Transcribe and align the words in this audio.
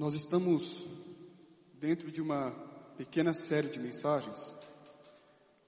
Nós 0.00 0.14
estamos 0.14 0.82
dentro 1.74 2.10
de 2.10 2.22
uma 2.22 2.52
pequena 2.96 3.34
série 3.34 3.68
de 3.68 3.78
mensagens, 3.78 4.56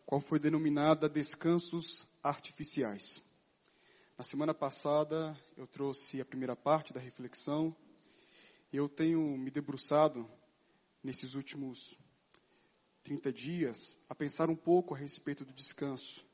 qual 0.07 0.23
foi 0.23 0.39
denominada 0.39 1.07
Descansos 1.07 2.07
Artificiais. 2.23 3.23
Na 4.17 4.25
semana 4.25 4.55
passada 4.55 5.39
eu 5.55 5.67
trouxe 5.67 6.19
a 6.19 6.25
primeira 6.25 6.57
parte 6.57 6.95
da 6.95 6.99
reflexão 6.99 7.77
e 8.73 8.79
eu 8.79 8.89
tenho 8.89 9.21
me 9.37 9.51
debruçado 9.51 10.27
nesses 11.05 11.35
últimos 11.35 11.95
30 13.05 13.31
dias 13.31 13.99
a 14.09 14.15
pensar 14.15 14.49
um 14.49 14.57
pouco 14.57 14.95
a 14.95 14.97
respeito 14.97 15.45
do 15.45 15.53
descanso. 15.53 16.25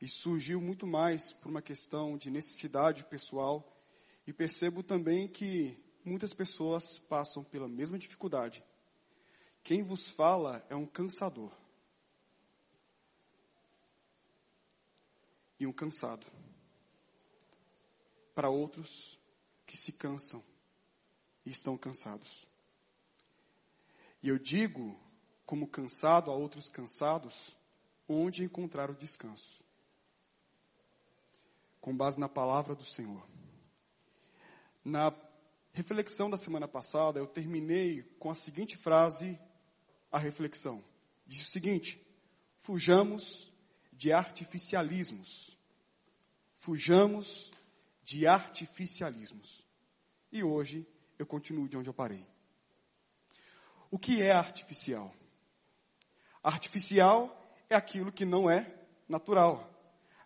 E 0.00 0.08
surgiu 0.08 0.58
muito 0.58 0.86
mais 0.86 1.34
por 1.34 1.50
uma 1.50 1.60
questão 1.60 2.16
de 2.16 2.30
necessidade 2.30 3.04
pessoal 3.04 3.76
e 4.26 4.32
percebo 4.32 4.82
também 4.82 5.28
que 5.28 5.84
muitas 6.06 6.32
pessoas 6.32 6.98
passam 7.00 7.42
pela 7.42 7.68
mesma 7.68 7.98
dificuldade. 7.98 8.64
Quem 9.62 9.82
vos 9.82 10.08
fala 10.08 10.64
é 10.70 10.76
um 10.76 10.86
cansador. 10.86 11.52
E 15.58 15.66
um 15.66 15.72
cansado. 15.72 16.24
Para 18.34 18.48
outros 18.48 19.18
que 19.66 19.76
se 19.76 19.92
cansam 19.92 20.42
e 21.44 21.50
estão 21.50 21.76
cansados. 21.76 22.46
E 24.22 24.28
eu 24.28 24.38
digo, 24.38 24.98
como 25.44 25.66
cansado 25.66 26.30
a 26.30 26.34
outros 26.34 26.68
cansados, 26.68 27.56
onde 28.08 28.44
encontrar 28.44 28.90
o 28.90 28.94
descanso. 28.94 29.64
Com 31.80 31.96
base 31.96 32.20
na 32.20 32.28
palavra 32.28 32.74
do 32.74 32.84
Senhor. 32.84 33.26
Na 34.84 35.10
reflexão 35.76 36.30
da 36.30 36.38
semana 36.38 36.66
passada, 36.66 37.18
eu 37.18 37.26
terminei 37.26 38.02
com 38.18 38.30
a 38.30 38.34
seguinte 38.34 38.78
frase, 38.78 39.38
a 40.10 40.18
reflexão. 40.18 40.82
Diz 41.26 41.42
o 41.42 41.50
seguinte: 41.50 42.00
fujamos 42.62 43.52
de 43.92 44.10
artificialismos. 44.10 45.54
Fujamos 46.60 47.52
de 48.02 48.26
artificialismos. 48.26 49.66
E 50.32 50.42
hoje 50.42 50.88
eu 51.18 51.26
continuo 51.26 51.68
de 51.68 51.76
onde 51.76 51.90
eu 51.90 51.94
parei. 51.94 52.26
O 53.90 53.98
que 53.98 54.22
é 54.22 54.32
artificial? 54.32 55.14
Artificial 56.42 57.38
é 57.68 57.74
aquilo 57.74 58.10
que 58.10 58.24
não 58.24 58.48
é 58.48 58.74
natural, 59.06 59.70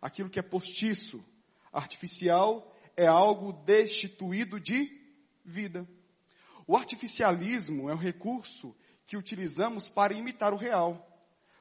aquilo 0.01 0.31
que 0.31 0.39
é 0.39 0.43
postiço. 0.43 1.21
Artificial 1.73 2.73
é 2.97 3.09
algo 3.09 3.53
destituído 3.53 4.61
de 4.61 5.00
vida. 5.45 5.89
O 6.67 6.77
artificialismo 6.77 7.91
é 7.91 7.95
um 7.95 7.99
recurso 7.99 8.77
que 9.07 9.17
utilizamos 9.17 9.91
para 9.91 10.15
imitar 10.15 10.53
o 10.53 10.57
real, 10.57 11.07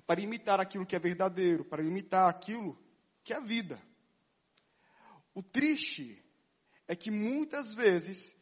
para 0.05 0.21
imitar 0.21 0.59
aquilo 0.59 0.85
que 0.85 0.95
é 0.95 0.99
verdadeiro, 0.99 1.65
para 1.65 1.83
imitar 1.83 2.29
aquilo 2.29 2.77
que 3.23 3.33
é 3.33 3.41
vida. 3.41 3.81
O 5.33 5.41
triste 5.41 6.23
é 6.87 6.95
que 6.95 7.11
muitas 7.11 7.73
vezes 7.73 8.35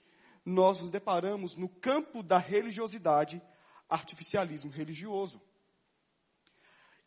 nós 0.46 0.80
nos 0.80 0.92
deparamos 0.92 1.56
no 1.56 1.68
campo 1.68 2.24
da 2.24 2.38
religiosidade, 2.38 3.42
artificialismo 3.90 4.72
religioso, 4.72 5.42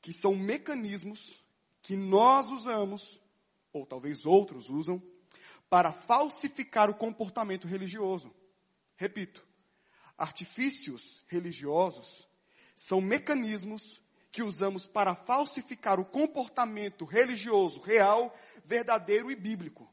que 0.02 0.12
são 0.12 0.34
mecanismos 0.36 1.42
que 1.82 1.96
nós 1.96 2.48
usamos, 2.48 3.20
ou 3.72 3.86
talvez 3.86 4.26
outros 4.26 4.68
usam, 4.68 5.02
para 5.70 5.92
falsificar 5.92 6.90
o 6.90 6.94
comportamento 6.94 7.68
religioso. 7.68 8.34
Repito, 8.96 9.46
artifícios 10.18 11.24
religiosos 11.28 12.28
são 12.74 13.00
mecanismos 13.00 14.02
que 14.32 14.42
usamos 14.42 14.86
para 14.86 15.14
falsificar 15.14 16.00
o 16.00 16.04
comportamento 16.04 17.04
religioso 17.04 17.80
real, 17.80 18.36
verdadeiro 18.64 19.30
e 19.30 19.36
bíblico. 19.36 19.88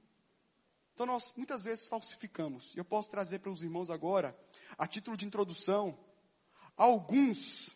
Então 0.94 1.06
nós 1.06 1.32
muitas 1.38 1.64
vezes 1.64 1.86
falsificamos. 1.86 2.76
E 2.76 2.80
eu 2.80 2.86
posso 2.86 3.12
trazer 3.12 3.40
para 3.40 3.52
os 3.52 3.62
irmãos 3.62 3.92
agora, 3.92 4.36
a 4.78 4.88
título 4.88 5.16
de 5.16 5.28
introdução, 5.28 5.98
alguns 6.76 7.76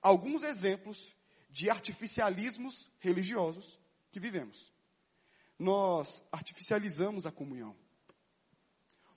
alguns 0.00 0.42
exemplos 0.42 1.14
de 1.48 1.70
artificialismos 1.70 2.90
religiosos 3.00 3.80
que 4.10 4.20
vivemos 4.20 4.73
nós 5.58 6.24
artificializamos 6.32 7.26
a 7.26 7.32
comunhão. 7.32 7.76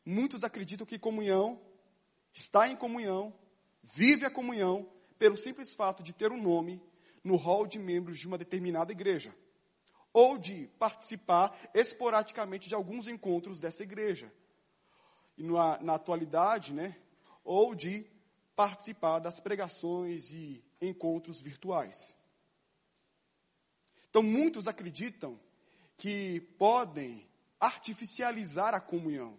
Muitos 0.05 0.43
acreditam 0.43 0.85
que 0.85 0.97
comunhão, 0.97 1.61
está 2.31 2.67
em 2.67 2.75
comunhão, 2.75 3.33
vive 3.83 4.25
a 4.25 4.31
comunhão, 4.31 4.89
pelo 5.17 5.35
simples 5.35 5.73
fato 5.73 6.03
de 6.03 6.13
ter 6.13 6.31
um 6.31 6.41
nome 6.41 6.81
no 7.23 7.35
hall 7.35 7.65
de 7.65 7.79
membros 7.79 8.19
de 8.19 8.27
uma 8.27 8.37
determinada 8.37 8.91
igreja. 8.91 9.35
Ou 10.13 10.37
de 10.37 10.67
participar 10.79 11.57
esporadicamente 11.73 12.69
de 12.69 12.75
alguns 12.75 13.07
encontros 13.07 13.59
dessa 13.59 13.83
igreja. 13.83 14.31
E 15.37 15.43
na, 15.43 15.81
na 15.81 15.95
atualidade, 15.95 16.73
né? 16.73 16.95
Ou 17.43 17.75
de 17.75 18.05
participar 18.55 19.19
das 19.19 19.39
pregações 19.39 20.31
e 20.31 20.63
encontros 20.81 21.41
virtuais. 21.41 22.15
Então, 24.09 24.23
muitos 24.23 24.67
acreditam 24.67 25.39
que 25.97 26.41
podem 26.57 27.27
artificializar 27.59 28.73
a 28.73 28.79
comunhão. 28.79 29.37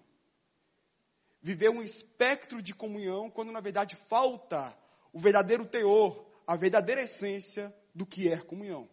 Viver 1.41 1.71
um 1.71 1.83
espectro 1.83 2.61
de 2.61 2.75
comunhão 2.75 3.31
quando 3.31 3.53
na 3.53 3.61
verdade 3.61 3.97
falta 4.09 4.77
o 5.13 5.21
verdadeiro 5.21 5.65
teor, 5.65 6.27
a 6.47 6.57
verdadeira 6.57 7.03
essência 7.03 7.75
do 7.95 8.05
que 8.05 8.29
é 8.29 8.39
comunhão. 8.39 8.89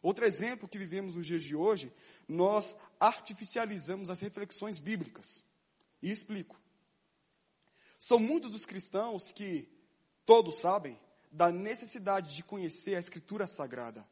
Outro 0.00 0.24
exemplo 0.24 0.68
que 0.68 0.78
vivemos 0.78 1.14
nos 1.14 1.26
dias 1.26 1.42
de 1.42 1.54
hoje, 1.54 1.92
nós 2.28 2.76
artificializamos 2.98 4.10
as 4.10 4.20
reflexões 4.20 4.78
bíblicas. 4.78 5.44
E 6.00 6.10
explico. 6.10 6.60
São 7.96 8.18
muitos 8.18 8.52
os 8.52 8.64
cristãos 8.64 9.30
que, 9.30 9.68
todos 10.26 10.58
sabem, 10.58 10.98
da 11.30 11.52
necessidade 11.52 12.34
de 12.34 12.42
conhecer 12.42 12.96
a 12.96 12.98
Escritura 12.98 13.46
Sagrada, 13.46 14.04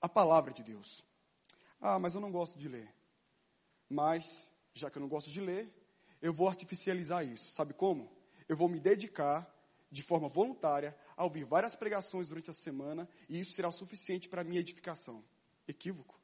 a 0.00 0.08
palavra 0.08 0.52
de 0.52 0.62
Deus. 0.62 1.04
Ah, 1.80 1.98
mas 1.98 2.14
eu 2.14 2.20
não 2.20 2.30
gosto 2.30 2.58
de 2.58 2.68
ler. 2.68 2.92
Mas, 3.88 4.50
já 4.74 4.90
que 4.90 4.98
eu 4.98 5.02
não 5.02 5.08
gosto 5.08 5.30
de 5.30 5.40
ler, 5.40 5.72
eu 6.20 6.32
vou 6.32 6.48
artificializar 6.48 7.24
isso. 7.24 7.50
Sabe 7.52 7.72
como? 7.72 8.10
Eu 8.48 8.56
vou 8.56 8.68
me 8.68 8.80
dedicar 8.80 9.52
de 9.90 10.02
forma 10.02 10.28
voluntária 10.28 10.96
a 11.16 11.24
ouvir 11.24 11.44
várias 11.44 11.74
pregações 11.74 12.28
durante 12.28 12.50
a 12.50 12.52
semana 12.52 13.08
e 13.28 13.40
isso 13.40 13.52
será 13.52 13.68
o 13.68 13.72
suficiente 13.72 14.28
para 14.28 14.44
minha 14.44 14.60
edificação. 14.60 15.24
Equívoco. 15.66 16.18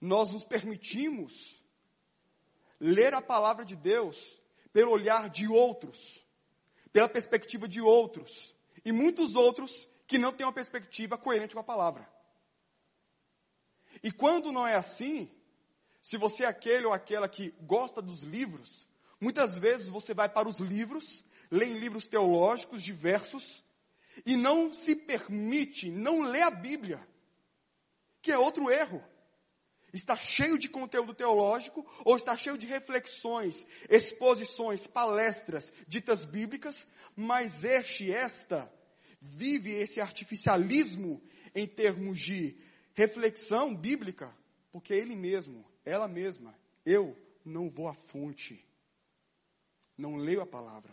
Nós 0.00 0.32
nos 0.32 0.44
permitimos 0.44 1.64
ler 2.80 3.14
a 3.14 3.22
palavra 3.22 3.64
de 3.64 3.74
Deus 3.74 4.40
pelo 4.72 4.92
olhar 4.92 5.28
de 5.28 5.48
outros, 5.48 6.24
pela 6.92 7.08
perspectiva 7.08 7.66
de 7.66 7.80
outros, 7.80 8.54
e 8.84 8.92
muitos 8.92 9.34
outros 9.34 9.88
que 10.06 10.18
não 10.18 10.32
têm 10.32 10.46
uma 10.46 10.52
perspectiva 10.52 11.18
coerente 11.18 11.54
com 11.54 11.60
a 11.60 11.64
palavra. 11.64 12.08
E 14.02 14.10
quando 14.12 14.52
não 14.52 14.66
é 14.66 14.74
assim, 14.74 15.30
se 16.00 16.16
você 16.16 16.44
é 16.44 16.46
aquele 16.46 16.86
ou 16.86 16.92
aquela 16.92 17.28
que 17.28 17.54
gosta 17.60 18.00
dos 18.00 18.22
livros, 18.22 18.86
muitas 19.20 19.58
vezes 19.58 19.88
você 19.88 20.14
vai 20.14 20.28
para 20.28 20.48
os 20.48 20.60
livros, 20.60 21.24
lê 21.50 21.66
em 21.66 21.78
livros 21.78 22.08
teológicos 22.08 22.82
diversos, 22.82 23.64
e 24.26 24.36
não 24.36 24.72
se 24.72 24.96
permite, 24.96 25.90
não 25.90 26.22
lê 26.22 26.42
a 26.42 26.50
Bíblia, 26.50 27.06
que 28.20 28.32
é 28.32 28.38
outro 28.38 28.70
erro. 28.70 29.02
Está 29.92 30.16
cheio 30.16 30.58
de 30.58 30.68
conteúdo 30.68 31.14
teológico 31.14 31.86
ou 32.04 32.14
está 32.16 32.36
cheio 32.36 32.58
de 32.58 32.66
reflexões, 32.66 33.66
exposições, 33.88 34.86
palestras 34.86 35.72
ditas 35.86 36.24
bíblicas, 36.24 36.76
mas 37.16 37.64
este, 37.64 38.12
esta, 38.12 38.70
vive 39.20 39.72
esse 39.72 40.00
artificialismo 40.00 41.22
em 41.54 41.66
termos 41.66 42.18
de 42.18 42.56
reflexão 42.98 43.72
bíblica, 43.72 44.36
porque 44.72 44.92
ele 44.92 45.14
mesmo, 45.14 45.64
ela 45.84 46.08
mesma, 46.08 46.52
eu 46.84 47.16
não 47.44 47.70
vou 47.70 47.86
à 47.86 47.94
fonte, 47.94 48.66
não 49.96 50.16
leio 50.16 50.40
a 50.40 50.46
palavra. 50.46 50.92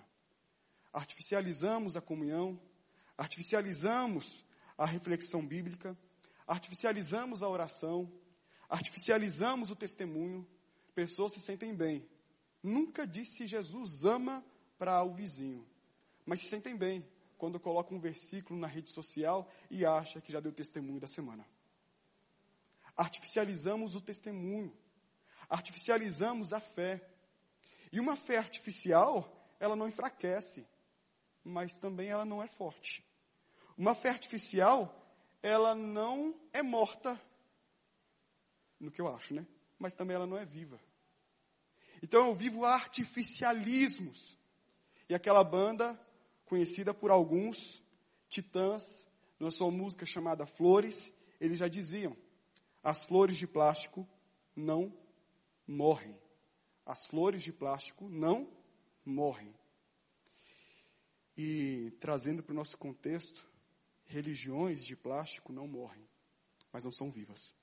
Artificializamos 0.94 1.98
a 1.98 2.02
comunhão, 2.02 2.62
artificializamos 3.18 4.46
a 4.78 4.86
reflexão 4.86 5.44
bíblica, 5.44 5.98
artificializamos 6.46 7.42
a 7.42 7.50
oração, 7.50 8.08
artificializamos 8.70 9.72
o 9.72 9.76
testemunho, 9.76 10.48
pessoas 10.94 11.34
se 11.34 11.40
sentem 11.40 11.74
bem. 11.74 12.08
Nunca 12.62 13.08
disse 13.08 13.48
Jesus 13.48 14.06
ama 14.06 14.46
para 14.78 15.02
o 15.02 15.12
vizinho, 15.12 15.68
mas 16.24 16.42
se 16.42 16.46
sentem 16.50 16.78
bem 16.78 17.04
quando 17.36 17.60
coloca 17.60 17.96
um 17.96 18.00
versículo 18.00 18.60
na 18.60 18.68
rede 18.68 18.92
social 18.92 19.52
e 19.72 19.84
acha 19.84 20.22
que 20.22 20.32
já 20.32 20.40
deu 20.40 20.52
testemunho 20.52 21.00
da 21.00 21.08
semana 21.08 21.44
artificializamos 22.96 23.96
o 23.96 24.02
testemunho, 24.02 24.76
artificializamos 25.50 26.54
a 26.54 26.60
fé. 26.60 27.02
E 27.92 28.00
uma 28.00 28.16
fé 28.16 28.38
artificial 28.38 29.32
ela 29.60 29.76
não 29.76 29.88
enfraquece, 29.88 30.66
mas 31.44 31.78
também 31.78 32.10
ela 32.10 32.26
não 32.26 32.42
é 32.42 32.48
forte. 32.48 33.06
Uma 33.78 33.94
fé 33.94 34.10
artificial, 34.10 34.94
ela 35.42 35.76
não 35.76 36.34
é 36.54 36.64
morta, 36.64 37.20
no 38.80 38.92
que 38.92 39.02
eu 39.02 39.08
acho, 39.08 39.34
né? 39.34 39.46
Mas 39.78 39.96
também 39.96 40.16
ela 40.16 40.28
não 40.28 40.38
é 40.38 40.46
viva. 40.46 40.80
Então 42.02 42.28
eu 42.28 42.36
vivo 42.36 42.66
artificialismos. 42.66 44.38
E 45.08 45.16
aquela 45.16 45.44
banda, 45.44 46.00
conhecida 46.46 46.94
por 46.94 47.12
alguns, 47.12 47.82
Titãs, 48.30 49.06
na 49.40 49.52
sua 49.52 49.70
música 49.70 50.06
chamada 50.06 50.46
Flores, 50.46 51.14
eles 51.40 51.60
já 51.60 51.68
diziam: 51.68 52.16
as 52.86 53.04
flores 53.04 53.36
de 53.36 53.48
plástico 53.48 54.08
não 54.56 54.96
morrem. 55.66 56.16
As 56.86 57.08
flores 57.08 57.42
de 57.42 57.52
plástico 57.52 58.08
não 58.08 58.48
morrem. 59.04 59.52
E 61.36 61.90
trazendo 62.00 62.44
para 62.44 62.54
o 62.54 62.56
nosso 62.56 62.78
contexto, 62.78 63.50
religiões 64.04 64.86
de 64.86 64.96
plástico 64.96 65.52
não 65.52 65.68
morrem, 65.68 66.08
mas 66.72 66.84
não 66.84 66.92
são 66.92 67.10
vivas. 67.10 67.56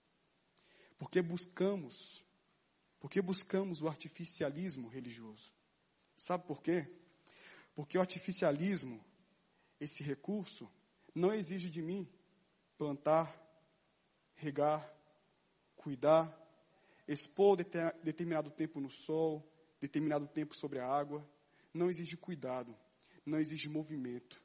Porque 0.98 1.22
buscamos, 1.22 2.24
porque 2.98 3.22
buscamos 3.22 3.80
o 3.80 3.86
artificialismo 3.86 4.88
religioso. 4.88 5.52
Sabe 6.16 6.44
por 6.48 6.60
quê? 6.60 6.92
Porque 7.76 7.96
o 7.96 8.00
artificialismo, 8.00 9.00
esse 9.78 10.02
recurso, 10.02 10.68
não 11.14 11.32
exige 11.32 11.70
de 11.70 11.80
mim 11.80 12.12
plantar, 12.76 13.32
regar, 14.34 14.92
cuidar, 15.82 16.30
expor 17.06 17.56
determinado 17.56 18.50
tempo 18.50 18.80
no 18.80 18.90
sol, 18.90 19.46
determinado 19.80 20.26
tempo 20.28 20.54
sobre 20.54 20.78
a 20.78 20.86
água. 20.86 21.26
Não 21.74 21.90
exige 21.90 22.16
cuidado, 22.16 22.76
não 23.26 23.38
exige 23.38 23.68
movimento, 23.68 24.40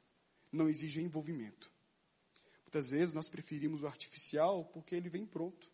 não 0.50 0.68
exige 0.68 1.00
envolvimento. 1.00 1.70
Muitas 2.62 2.90
vezes 2.90 3.14
nós 3.14 3.28
preferimos 3.28 3.82
o 3.82 3.86
artificial 3.86 4.64
porque 4.66 4.94
ele 4.94 5.08
vem 5.08 5.24
pronto. 5.24 5.70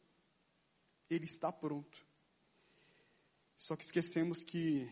Ele 1.11 1.25
está 1.25 1.51
pronto. 1.51 2.07
Só 3.57 3.77
que 3.77 3.85
esquecemos 3.85 4.43
que 4.43 4.89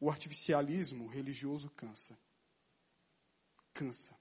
o 0.00 0.10
artificialismo 0.10 1.06
religioso 1.06 1.70
cansa. 1.70 2.16
Cansa. 3.74 4.16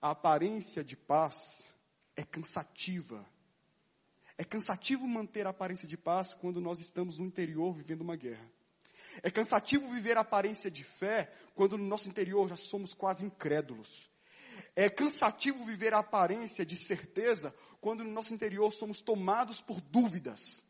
A 0.00 0.10
aparência 0.10 0.84
de 0.84 0.96
paz 0.96 1.74
é 2.14 2.24
cansativa. 2.24 3.26
É 4.38 4.44
cansativo 4.44 5.06
manter 5.06 5.46
a 5.46 5.50
aparência 5.50 5.88
de 5.88 5.96
paz 5.96 6.34
quando 6.34 6.60
nós 6.60 6.78
estamos 6.78 7.18
no 7.18 7.26
interior 7.26 7.72
vivendo 7.72 8.02
uma 8.02 8.16
guerra. 8.16 8.46
É 9.22 9.30
cansativo 9.30 9.88
viver 9.88 10.18
a 10.18 10.20
aparência 10.20 10.70
de 10.70 10.84
fé 10.84 11.32
quando 11.54 11.78
no 11.78 11.84
nosso 11.84 12.08
interior 12.08 12.48
já 12.48 12.56
somos 12.56 12.92
quase 12.92 13.24
incrédulos. 13.24 14.10
É 14.74 14.90
cansativo 14.90 15.64
viver 15.64 15.94
a 15.94 16.00
aparência 16.00 16.66
de 16.66 16.76
certeza 16.76 17.54
quando 17.80 18.04
no 18.04 18.10
nosso 18.10 18.34
interior 18.34 18.70
somos 18.70 19.00
tomados 19.00 19.60
por 19.60 19.80
dúvidas. 19.80 20.62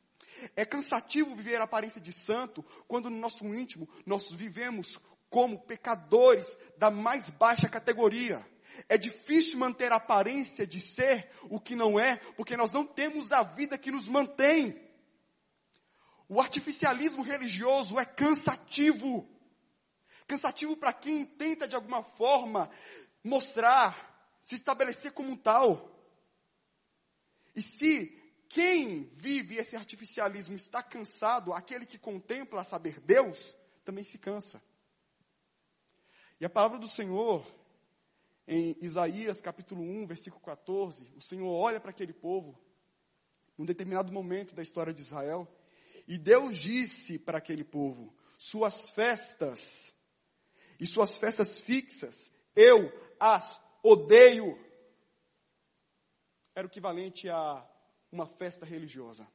É 0.54 0.64
cansativo 0.64 1.34
viver 1.34 1.60
a 1.60 1.64
aparência 1.64 2.00
de 2.00 2.12
santo 2.12 2.64
quando 2.86 3.10
no 3.10 3.18
nosso 3.18 3.44
íntimo 3.46 3.88
nós 4.04 4.30
vivemos 4.30 4.98
como 5.28 5.58
pecadores 5.58 6.58
da 6.78 6.90
mais 6.90 7.30
baixa 7.30 7.68
categoria. 7.68 8.46
É 8.88 8.96
difícil 8.98 9.58
manter 9.58 9.92
a 9.92 9.96
aparência 9.96 10.66
de 10.66 10.80
ser 10.80 11.30
o 11.50 11.60
que 11.60 11.74
não 11.74 11.98
é, 11.98 12.16
porque 12.36 12.56
nós 12.56 12.72
não 12.72 12.86
temos 12.86 13.32
a 13.32 13.42
vida 13.42 13.78
que 13.78 13.90
nos 13.90 14.06
mantém. 14.06 14.80
O 16.28 16.40
artificialismo 16.40 17.22
religioso 17.22 17.98
é 17.98 18.04
cansativo. 18.04 19.28
Cansativo 20.26 20.76
para 20.76 20.92
quem 20.92 21.24
tenta 21.24 21.68
de 21.68 21.76
alguma 21.76 22.02
forma 22.02 22.68
mostrar, 23.22 24.38
se 24.44 24.54
estabelecer 24.54 25.12
como 25.12 25.30
um 25.30 25.36
tal. 25.36 25.92
E 27.54 27.62
se 27.62 28.08
quem 28.48 29.04
vive 29.14 29.56
esse 29.56 29.76
artificialismo 29.76 30.56
está 30.56 30.82
cansado, 30.82 31.52
aquele 31.52 31.86
que 31.86 31.98
contempla 31.98 32.64
saber 32.64 33.00
Deus, 33.00 33.56
também 33.84 34.04
se 34.04 34.18
cansa. 34.18 34.62
E 36.40 36.44
a 36.44 36.50
palavra 36.50 36.78
do 36.78 36.88
Senhor 36.88 37.46
em 38.46 38.76
Isaías 38.80 39.40
capítulo 39.40 39.82
1, 39.82 40.06
versículo 40.06 40.42
14, 40.42 41.10
o 41.16 41.20
Senhor 41.20 41.48
olha 41.52 41.80
para 41.80 41.90
aquele 41.90 42.12
povo, 42.12 42.58
num 43.58 43.64
determinado 43.64 44.12
momento 44.12 44.54
da 44.54 44.62
história 44.62 44.92
de 44.92 45.00
Israel, 45.00 45.48
e 46.06 46.16
Deus 46.16 46.56
disse 46.56 47.18
para 47.18 47.38
aquele 47.38 47.64
povo: 47.64 48.14
Suas 48.38 48.88
festas 48.90 49.92
e 50.78 50.86
suas 50.86 51.18
festas 51.18 51.60
fixas, 51.60 52.30
eu 52.54 52.92
as 53.18 53.60
odeio. 53.82 54.56
Era 56.54 56.66
o 56.66 56.70
equivalente 56.70 57.28
a 57.28 57.66
uma 58.12 58.26
festa 58.26 58.64
religiosa. 58.64 59.26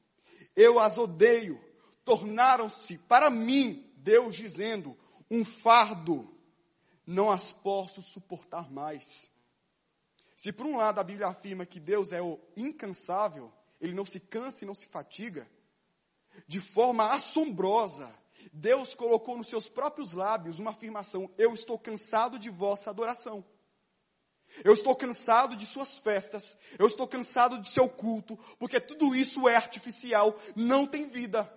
Eu 0.55 0.79
as 0.79 0.97
odeio. 0.97 1.59
Tornaram-se 2.03 2.97
para 2.97 3.29
mim, 3.29 3.91
Deus 3.97 4.35
dizendo, 4.35 4.97
um 5.29 5.45
fardo 5.45 6.27
não 7.11 7.29
as 7.29 7.51
posso 7.51 8.01
suportar 8.01 8.71
mais. 8.71 9.29
Se 10.35 10.51
por 10.51 10.65
um 10.65 10.77
lado 10.77 10.99
a 10.99 11.03
Bíblia 11.03 11.27
afirma 11.27 11.65
que 11.65 11.79
Deus 11.79 12.11
é 12.11 12.21
o 12.21 12.39
incansável, 12.55 13.51
ele 13.79 13.93
não 13.93 14.05
se 14.05 14.19
cansa 14.19 14.63
e 14.63 14.67
não 14.67 14.73
se 14.73 14.87
fatiga, 14.87 15.47
de 16.47 16.59
forma 16.59 17.13
assombrosa, 17.13 18.11
Deus 18.51 18.95
colocou 18.95 19.37
nos 19.37 19.47
seus 19.47 19.67
próprios 19.69 20.13
lábios 20.13 20.57
uma 20.57 20.71
afirmação: 20.71 21.29
Eu 21.37 21.53
estou 21.53 21.77
cansado 21.77 22.39
de 22.39 22.49
vossa 22.49 22.89
adoração. 22.89 23.45
Eu 24.63 24.73
estou 24.73 24.95
cansado 24.95 25.55
de 25.55 25.65
suas 25.65 25.97
festas. 25.97 26.57
Eu 26.79 26.87
estou 26.87 27.07
cansado 27.07 27.59
de 27.59 27.69
seu 27.69 27.87
culto, 27.87 28.37
porque 28.57 28.79
tudo 28.79 29.15
isso 29.15 29.47
é 29.47 29.55
artificial, 29.55 30.37
não 30.55 30.87
tem 30.87 31.07
vida. 31.07 31.51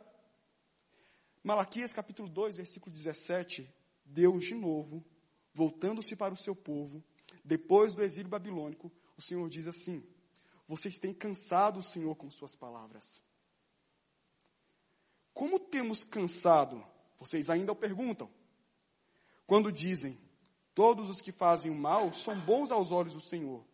Malaquias 1.42 1.92
capítulo 1.92 2.28
2, 2.28 2.56
versículo 2.56 2.92
17. 2.92 3.72
Deus 4.04 4.44
de 4.44 4.54
novo 4.54 5.04
voltando-se 5.54 6.16
para 6.16 6.34
o 6.34 6.36
seu 6.36 6.54
povo, 6.54 7.02
depois 7.44 7.92
do 7.92 8.02
exílio 8.02 8.28
babilônico, 8.28 8.92
o 9.16 9.22
Senhor 9.22 9.48
diz 9.48 9.66
assim: 9.66 10.02
Vocês 10.68 10.98
têm 10.98 11.14
cansado 11.14 11.78
o 11.78 11.82
Senhor 11.82 12.14
com 12.16 12.30
suas 12.30 12.54
palavras. 12.54 13.22
Como 15.32 15.58
temos 15.58 16.04
cansado? 16.04 16.84
Vocês 17.18 17.48
ainda 17.48 17.72
o 17.72 17.76
perguntam. 17.76 18.28
Quando 19.46 19.70
dizem: 19.70 20.18
Todos 20.74 21.08
os 21.08 21.20
que 21.20 21.30
fazem 21.30 21.70
o 21.70 21.74
mal 21.74 22.12
são 22.12 22.38
bons 22.40 22.70
aos 22.70 22.90
olhos 22.90 23.12
do 23.12 23.20
Senhor, 23.20 23.64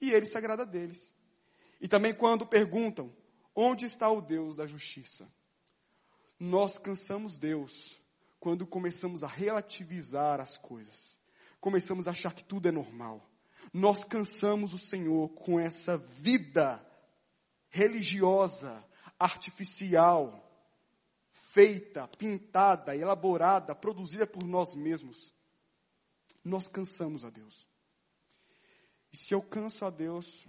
e 0.00 0.10
ele 0.10 0.26
se 0.26 0.36
agrada 0.36 0.66
deles. 0.66 1.14
E 1.80 1.86
também 1.86 2.12
quando 2.12 2.46
perguntam: 2.46 3.14
Onde 3.54 3.84
está 3.84 4.10
o 4.10 4.20
Deus 4.20 4.56
da 4.56 4.66
justiça? 4.66 5.30
Nós 6.40 6.78
cansamos 6.78 7.36
Deus 7.36 8.00
quando 8.38 8.66
começamos 8.66 9.24
a 9.24 9.26
relativizar 9.26 10.40
as 10.40 10.56
coisas 10.56 11.18
começamos 11.60 12.06
a 12.06 12.12
achar 12.12 12.34
que 12.34 12.44
tudo 12.44 12.68
é 12.68 12.72
normal. 12.72 13.28
Nós 13.72 14.04
cansamos 14.04 14.72
o 14.72 14.78
Senhor 14.78 15.28
com 15.30 15.58
essa 15.60 15.98
vida 15.98 16.84
religiosa, 17.68 18.84
artificial, 19.18 20.44
feita, 21.52 22.08
pintada, 22.08 22.96
elaborada, 22.96 23.74
produzida 23.74 24.26
por 24.26 24.44
nós 24.44 24.74
mesmos. 24.74 25.34
Nós 26.44 26.68
cansamos 26.68 27.24
a 27.24 27.30
Deus. 27.30 27.68
E 29.12 29.16
se 29.16 29.34
eu 29.34 29.42
canso 29.42 29.84
a 29.84 29.90
Deus, 29.90 30.46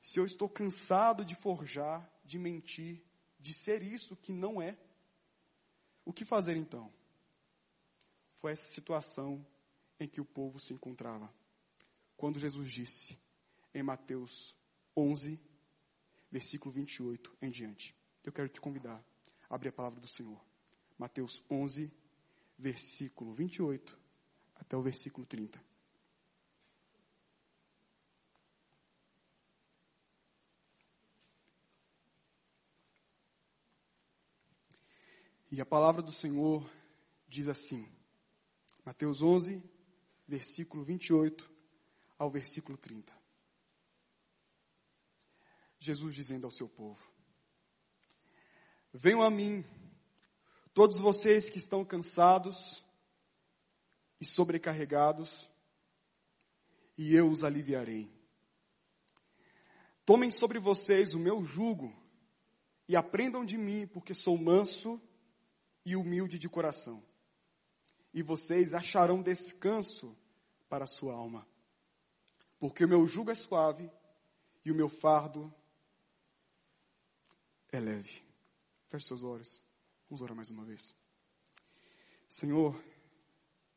se 0.00 0.18
eu 0.18 0.24
estou 0.24 0.48
cansado 0.48 1.24
de 1.24 1.34
forjar, 1.34 2.10
de 2.24 2.38
mentir, 2.38 3.02
de 3.38 3.52
ser 3.52 3.82
isso 3.82 4.16
que 4.16 4.32
não 4.32 4.60
é, 4.60 4.78
o 6.04 6.12
que 6.12 6.24
fazer 6.24 6.56
então? 6.56 6.92
Foi 8.38 8.52
essa 8.52 8.64
situação 8.64 9.44
em 9.98 10.08
que 10.08 10.20
o 10.20 10.24
povo 10.24 10.58
se 10.58 10.72
encontrava. 10.72 11.32
Quando 12.16 12.38
Jesus 12.38 12.70
disse, 12.70 13.18
em 13.74 13.82
Mateus 13.82 14.56
11, 14.96 15.40
versículo 16.30 16.72
28 16.72 17.36
em 17.40 17.50
diante. 17.50 17.94
Eu 18.24 18.32
quero 18.32 18.48
te 18.48 18.60
convidar 18.60 19.02
a 19.48 19.54
abrir 19.54 19.68
a 19.68 19.72
palavra 19.72 20.00
do 20.00 20.06
Senhor. 20.06 20.40
Mateus 20.98 21.42
11, 21.50 21.90
versículo 22.58 23.32
28 23.32 23.98
até 24.56 24.76
o 24.76 24.82
versículo 24.82 25.26
30. 25.26 25.62
E 35.50 35.60
a 35.62 35.66
palavra 35.66 36.02
do 36.02 36.12
Senhor 36.12 36.68
diz 37.26 37.48
assim, 37.48 37.90
Mateus 38.84 39.22
11, 39.22 39.62
versículo 40.28 40.84
28 40.84 41.50
ao 42.18 42.30
versículo 42.30 42.76
30. 42.76 43.10
Jesus 45.78 46.14
dizendo 46.14 46.44
ao 46.44 46.50
seu 46.50 46.68
povo: 46.68 47.00
Venham 48.92 49.22
a 49.22 49.30
mim, 49.30 49.64
todos 50.74 50.98
vocês 50.98 51.48
que 51.48 51.58
estão 51.58 51.84
cansados 51.84 52.84
e 54.20 54.26
sobrecarregados, 54.26 55.50
e 56.96 57.14
eu 57.14 57.30
os 57.30 57.42
aliviarei. 57.42 58.12
Tomem 60.04 60.30
sobre 60.30 60.58
vocês 60.58 61.14
o 61.14 61.18
meu 61.18 61.44
jugo 61.44 61.94
e 62.88 62.96
aprendam 62.96 63.44
de 63.44 63.56
mim, 63.56 63.86
porque 63.86 64.12
sou 64.12 64.36
manso 64.36 65.00
e 65.84 65.94
humilde 65.94 66.38
de 66.38 66.48
coração. 66.48 67.07
E 68.12 68.22
vocês 68.22 68.74
acharão 68.74 69.22
descanso 69.22 70.16
para 70.68 70.84
a 70.84 70.88
sua 70.88 71.14
alma. 71.14 71.46
Porque 72.58 72.84
o 72.84 72.88
meu 72.88 73.06
jugo 73.06 73.30
é 73.30 73.34
suave 73.34 73.90
e 74.64 74.70
o 74.72 74.74
meu 74.74 74.88
fardo 74.88 75.52
é 77.70 77.78
leve. 77.78 78.22
Feche 78.88 79.06
seus 79.06 79.22
olhos. 79.22 79.62
Vamos 80.08 80.22
orar 80.22 80.34
mais 80.34 80.50
uma 80.50 80.64
vez. 80.64 80.94
Senhor, 82.28 82.74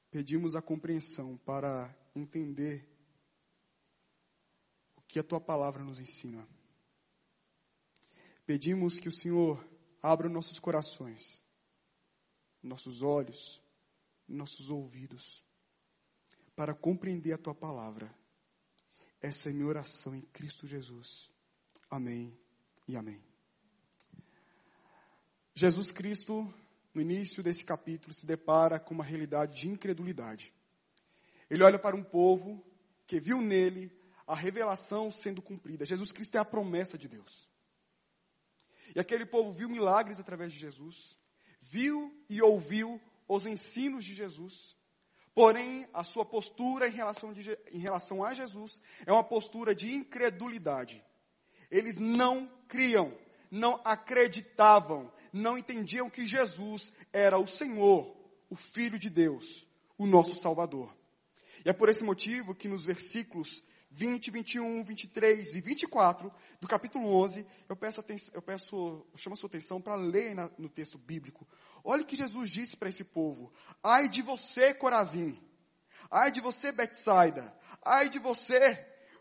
pedimos 0.09 0.55
a 0.55 0.61
compreensão 0.61 1.37
para 1.37 1.95
entender 2.15 2.87
o 4.95 5.01
que 5.01 5.19
a 5.19 5.23
tua 5.23 5.39
palavra 5.39 5.83
nos 5.83 5.99
ensina. 5.99 6.47
Pedimos 8.45 8.99
que 8.99 9.07
o 9.07 9.13
Senhor 9.13 9.65
abra 10.01 10.27
nossos 10.27 10.59
corações, 10.59 11.43
nossos 12.61 13.01
olhos, 13.01 13.61
nossos 14.31 14.69
ouvidos, 14.69 15.43
para 16.55 16.73
compreender 16.73 17.33
a 17.33 17.37
tua 17.37 17.55
palavra. 17.55 18.13
Essa 19.21 19.49
é 19.49 19.53
minha 19.53 19.67
oração 19.67 20.15
em 20.15 20.21
Cristo 20.21 20.67
Jesus. 20.67 21.31
Amém 21.89 22.37
e 22.87 22.95
amém. 22.95 23.23
Jesus 25.53 25.91
Cristo, 25.91 26.51
no 26.93 27.01
início 27.01 27.43
desse 27.43 27.63
capítulo, 27.63 28.13
se 28.13 28.25
depara 28.25 28.79
com 28.79 28.93
uma 28.93 29.03
realidade 29.03 29.61
de 29.61 29.69
incredulidade. 29.69 30.53
Ele 31.49 31.63
olha 31.63 31.77
para 31.77 31.95
um 31.95 32.03
povo 32.03 32.65
que 33.05 33.19
viu 33.19 33.41
nele 33.41 33.91
a 34.25 34.35
revelação 34.35 35.11
sendo 35.11 35.41
cumprida. 35.41 35.85
Jesus 35.85 36.11
Cristo 36.11 36.35
é 36.35 36.39
a 36.39 36.45
promessa 36.45 36.97
de 36.97 37.09
Deus. 37.09 37.49
E 38.95 38.99
aquele 38.99 39.25
povo 39.25 39.51
viu 39.51 39.69
milagres 39.69 40.19
através 40.19 40.53
de 40.53 40.59
Jesus, 40.59 41.17
viu 41.59 42.13
e 42.29 42.41
ouviu 42.41 43.01
os 43.35 43.45
ensinos 43.45 44.03
de 44.03 44.13
Jesus. 44.13 44.75
Porém, 45.33 45.87
a 45.93 46.03
sua 46.03 46.25
postura 46.25 46.89
em 46.89 46.91
relação, 46.91 47.31
de, 47.31 47.57
em 47.71 47.79
relação 47.79 48.23
a 48.23 48.33
Jesus 48.33 48.81
é 49.05 49.11
uma 49.13 49.23
postura 49.23 49.73
de 49.73 49.93
incredulidade. 49.93 51.01
Eles 51.69 51.97
não 51.97 52.51
criam, 52.67 53.17
não 53.49 53.79
acreditavam, 53.85 55.09
não 55.31 55.57
entendiam 55.57 56.09
que 56.09 56.27
Jesus 56.27 56.93
era 57.13 57.39
o 57.39 57.47
Senhor, 57.47 58.13
o 58.49 58.55
Filho 58.57 58.99
de 58.99 59.09
Deus, 59.09 59.65
o 59.97 60.05
nosso 60.05 60.35
Salvador. 60.35 60.93
E 61.63 61.69
é 61.69 61.73
por 61.73 61.87
esse 61.87 62.03
motivo 62.03 62.53
que 62.53 62.67
nos 62.67 62.81
versículos 62.81 63.63
20, 63.91 64.31
21, 64.31 64.83
23 64.83 65.55
e 65.55 65.61
24 65.61 66.31
do 66.61 66.67
capítulo 66.67 67.13
11, 67.23 67.45
eu 67.67 67.75
peço, 67.75 68.03
eu 68.33 68.41
peço 68.41 68.75
eu 69.11 69.17
chamo 69.17 69.33
a 69.33 69.37
sua 69.37 69.47
atenção 69.47 69.81
para 69.81 69.95
ler 69.95 70.33
na, 70.33 70.49
no 70.57 70.69
texto 70.69 70.97
bíblico. 70.97 71.47
Olha 71.83 72.01
o 72.01 72.05
que 72.05 72.15
Jesus 72.15 72.49
disse 72.49 72.77
para 72.77 72.89
esse 72.89 73.03
povo. 73.03 73.51
Ai 73.83 74.07
de 74.07 74.21
você, 74.21 74.73
Corazim. 74.73 75.37
Ai 76.09 76.31
de 76.31 76.39
você, 76.39 76.71
Betsaida. 76.71 77.53
Ai 77.83 78.09
de 78.09 78.19
você, 78.19 78.77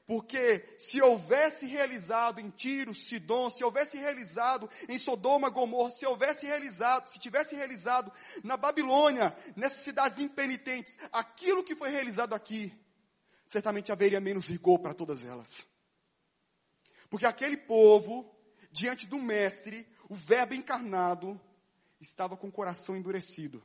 porque 0.07 0.65
se 0.79 1.03
houvesse 1.03 1.67
realizado 1.67 2.41
em 2.41 2.51
Tiro, 2.51 2.95
Sidom, 2.95 3.51
se 3.51 3.65
houvesse 3.65 3.99
realizado 3.99 4.71
em 4.89 4.99
Sodoma, 4.99 5.51
Gomorra, 5.51 5.91
se 5.91 6.07
houvesse 6.07 6.47
realizado, 6.47 7.09
se 7.09 7.19
tivesse 7.19 7.57
realizado 7.57 8.13
na 8.45 8.57
Babilônia, 8.57 9.37
nessas 9.57 9.85
cidades 9.85 10.19
impenitentes, 10.19 10.97
aquilo 11.13 11.65
que 11.65 11.75
foi 11.75 11.91
realizado 11.91 12.35
aqui, 12.35 12.73
certamente 13.51 13.91
haveria 13.91 14.21
menos 14.21 14.47
rigor 14.47 14.79
para 14.79 14.95
todas 14.95 15.25
elas. 15.25 15.67
Porque 17.09 17.27
aquele 17.27 17.57
povo, 17.57 18.33
diante 18.71 19.09
do 19.09 19.19
Mestre, 19.19 19.85
o 20.09 20.15
Verbo 20.15 20.55
encarnado, 20.55 21.39
estava 22.01 22.37
com 22.37 22.47
o 22.47 22.53
coração 22.53 22.97
endurecido. 22.97 23.61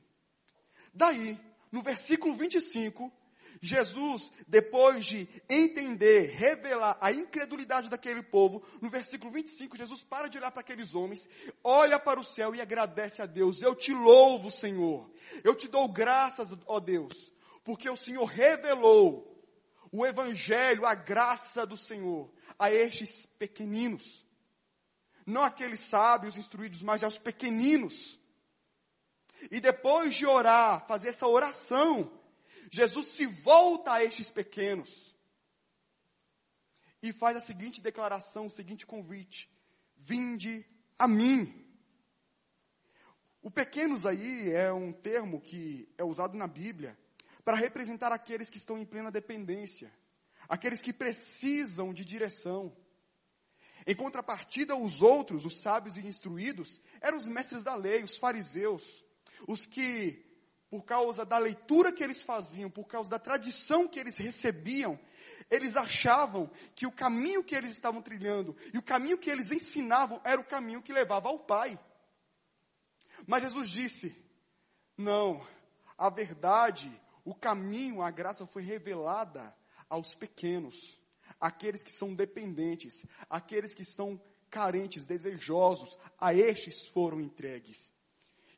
Daí, 0.91 1.39
no 1.71 1.83
versículo 1.83 2.33
25, 2.33 3.13
Jesus, 3.61 4.33
depois 4.47 5.05
de 5.05 5.29
entender, 5.47 6.31
revelar 6.31 6.97
a 6.99 7.11
incredulidade 7.11 7.87
daquele 7.87 8.23
povo, 8.23 8.63
no 8.81 8.89
versículo 8.89 9.31
25, 9.31 9.77
Jesus 9.77 10.03
para 10.03 10.27
de 10.27 10.39
olhar 10.39 10.49
para 10.49 10.61
aqueles 10.61 10.95
homens, 10.95 11.29
olha 11.63 11.99
para 11.99 12.19
o 12.19 12.23
céu 12.23 12.55
e 12.55 12.59
agradece 12.59 13.21
a 13.21 13.27
Deus. 13.27 13.61
Eu 13.61 13.75
te 13.75 13.93
louvo, 13.93 14.49
Senhor. 14.49 15.11
Eu 15.43 15.53
te 15.53 15.67
dou 15.67 15.87
graças, 15.87 16.57
ó 16.65 16.79
Deus, 16.79 17.31
porque 17.63 17.87
o 17.87 17.95
Senhor 17.95 18.25
revelou 18.25 19.34
o 19.91 20.05
Evangelho, 20.05 20.85
a 20.85 20.95
graça 20.95 21.65
do 21.65 21.77
Senhor 21.77 22.31
a 22.57 22.71
estes 22.71 23.25
pequeninos. 23.25 24.25
Não 25.25 25.43
aqueles 25.43 25.79
sábios 25.79 26.37
instruídos, 26.37 26.81
mas 26.81 27.03
aos 27.03 27.17
pequeninos. 27.17 28.19
E 29.51 29.59
depois 29.59 30.15
de 30.15 30.25
orar, 30.25 30.85
fazer 30.87 31.09
essa 31.09 31.27
oração, 31.27 32.11
Jesus 32.71 33.07
se 33.07 33.25
volta 33.25 33.93
a 33.93 34.03
estes 34.03 34.31
pequenos 34.31 35.15
e 37.01 37.11
faz 37.13 37.37
a 37.37 37.41
seguinte 37.41 37.81
declaração, 37.81 38.47
o 38.47 38.49
seguinte 38.49 38.85
convite: 38.85 39.49
Vinde 39.97 40.65
a 40.97 41.07
mim. 41.07 41.63
O 43.41 43.51
pequenos 43.51 44.05
aí 44.05 44.51
é 44.51 44.73
um 44.73 44.91
termo 44.91 45.39
que 45.39 45.87
é 45.97 46.03
usado 46.03 46.35
na 46.35 46.47
Bíblia 46.47 46.97
para 47.45 47.55
representar 47.55 48.11
aqueles 48.11 48.49
que 48.49 48.57
estão 48.57 48.77
em 48.77 48.83
plena 48.83 49.11
dependência, 49.11 49.93
aqueles 50.49 50.81
que 50.81 50.91
precisam 50.91 51.93
de 51.93 52.03
direção. 52.03 52.75
Em 53.85 53.95
contrapartida, 53.95 54.75
os 54.75 55.03
outros, 55.03 55.45
os 55.45 55.59
sábios 55.59 55.95
e 55.95 56.05
instruídos, 56.05 56.81
eram 56.99 57.17
os 57.17 57.27
mestres 57.27 57.61
da 57.61 57.75
lei, 57.75 58.03
os 58.03 58.17
fariseus, 58.17 59.05
os 59.47 59.67
que, 59.67 60.25
por 60.71 60.83
causa 60.83 61.23
da 61.23 61.37
leitura 61.37 61.93
que 61.93 62.03
eles 62.03 62.23
faziam, 62.23 62.69
por 62.69 62.87
causa 62.87 63.11
da 63.11 63.19
tradição 63.19 63.87
que 63.87 63.99
eles 63.99 64.17
recebiam, 64.17 64.99
eles 65.51 65.77
achavam 65.77 66.49
que 66.73 66.87
o 66.87 66.91
caminho 66.91 67.43
que 67.43 67.53
eles 67.53 67.73
estavam 67.73 68.01
trilhando 68.01 68.57
e 68.73 68.77
o 68.79 68.83
caminho 68.83 69.19
que 69.19 69.29
eles 69.29 69.51
ensinavam 69.51 70.19
era 70.23 70.41
o 70.41 70.45
caminho 70.45 70.81
que 70.81 70.91
levava 70.91 71.29
ao 71.29 71.37
Pai. 71.37 71.79
Mas 73.27 73.43
Jesus 73.43 73.69
disse: 73.69 74.15
não, 74.97 75.45
a 75.95 76.09
verdade 76.09 76.89
o 77.25 77.33
caminho, 77.33 78.03
a 78.03 78.11
graça 78.11 78.45
foi 78.45 78.61
revelada 78.61 79.53
aos 79.89 80.13
pequenos, 80.13 80.97
aqueles 81.39 81.81
que 81.81 81.91
são 81.91 82.13
dependentes, 82.13 83.03
aqueles 83.27 83.73
que 83.73 83.81
estão 83.81 84.21
carentes, 84.49 85.05
desejosos, 85.05 85.97
a 86.19 86.33
estes 86.33 86.87
foram 86.87 87.19
entregues. 87.19 87.91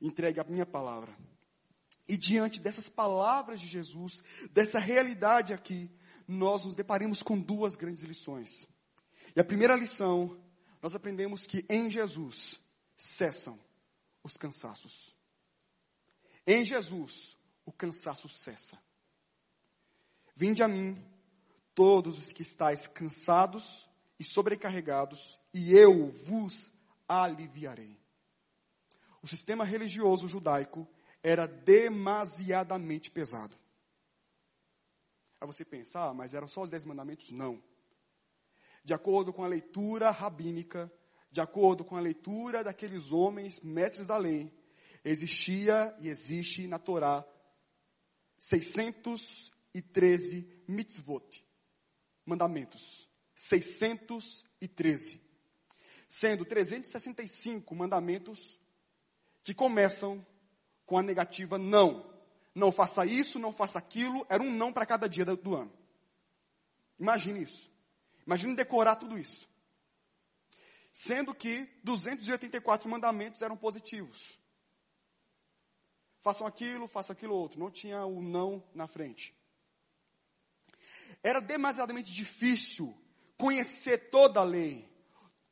Entregue 0.01 0.41
a 0.41 0.43
minha 0.43 0.65
palavra. 0.65 1.17
E 2.07 2.17
diante 2.17 2.59
dessas 2.59 2.87
palavras 2.89 3.59
de 3.59 3.67
Jesus, 3.67 4.21
dessa 4.51 4.79
realidade 4.79 5.53
aqui, 5.53 5.89
nós 6.27 6.65
nos 6.65 6.75
deparamos 6.75 7.23
com 7.23 7.39
duas 7.39 7.75
grandes 7.75 8.03
lições. 8.03 8.67
E 9.35 9.39
a 9.39 9.45
primeira 9.45 9.75
lição, 9.75 10.37
nós 10.81 10.93
aprendemos 10.93 11.47
que 11.47 11.65
em 11.69 11.89
Jesus 11.89 12.61
cessam 12.97 13.57
os 14.23 14.35
cansaços. 14.35 15.15
Em 16.45 16.65
Jesus, 16.65 17.37
o 17.67 17.71
cansaço 17.73 18.29
cessa. 18.29 18.81
Vinde 20.33 20.63
a 20.63 20.69
mim, 20.69 20.97
todos 21.75 22.17
os 22.17 22.31
que 22.31 22.41
estáis 22.41 22.87
cansados 22.87 23.89
e 24.17 24.23
sobrecarregados, 24.23 25.37
e 25.53 25.73
eu 25.73 26.09
vos 26.25 26.71
aliviarei. 27.07 27.99
O 29.21 29.27
sistema 29.27 29.65
religioso 29.65 30.29
judaico 30.29 30.87
era 31.21 31.45
demasiadamente 31.45 33.11
pesado. 33.11 33.53
Aí 35.41 35.45
você 35.45 35.65
pensar, 35.65 36.09
ah, 36.09 36.13
mas 36.13 36.33
eram 36.33 36.47
só 36.47 36.61
os 36.61 36.71
dez 36.71 36.85
mandamentos? 36.85 37.31
Não. 37.31 37.61
De 38.81 38.93
acordo 38.93 39.33
com 39.33 39.43
a 39.43 39.47
leitura 39.47 40.09
rabínica, 40.09 40.89
de 41.29 41.41
acordo 41.41 41.83
com 41.83 41.97
a 41.97 41.99
leitura 41.99 42.63
daqueles 42.63 43.11
homens 43.11 43.59
mestres 43.59 44.07
da 44.07 44.15
lei, 44.15 44.53
existia 45.03 45.93
e 45.99 46.07
existe 46.07 46.65
na 46.65 46.79
Torá 46.79 47.27
613 48.37 50.47
mitzvot, 50.67 51.43
mandamentos. 52.25 53.07
613. 53.35 55.21
Sendo 56.07 56.45
365 56.45 57.75
mandamentos 57.75 58.59
que 59.43 59.53
começam 59.53 60.25
com 60.85 60.97
a 60.97 61.03
negativa 61.03 61.57
não. 61.57 62.15
Não 62.55 62.71
faça 62.71 63.05
isso, 63.05 63.37
não 63.37 63.53
faça 63.53 63.77
aquilo. 63.77 64.25
Era 64.29 64.41
um 64.41 64.51
não 64.51 64.73
para 64.73 64.85
cada 64.85 65.07
dia 65.07 65.23
do 65.23 65.55
ano. 65.55 65.71
Imagine 66.99 67.43
isso. 67.43 67.71
Imagine 68.25 68.55
decorar 68.55 68.95
tudo 68.95 69.17
isso. 69.17 69.47
Sendo 70.91 71.35
que 71.35 71.69
284 71.83 72.89
mandamentos 72.89 73.43
eram 73.43 73.55
positivos. 73.55 74.39
Façam 76.21 76.45
aquilo, 76.47 76.87
façam 76.87 77.13
aquilo 77.13 77.35
outro. 77.35 77.59
Não 77.59 77.71
tinha 77.71 78.05
o 78.05 78.21
não 78.21 78.63
na 78.73 78.87
frente. 78.87 79.35
Era 81.23 81.39
demasiadamente 81.39 82.11
difícil 82.11 82.95
conhecer 83.37 84.09
toda 84.09 84.39
a 84.39 84.43
lei, 84.43 84.89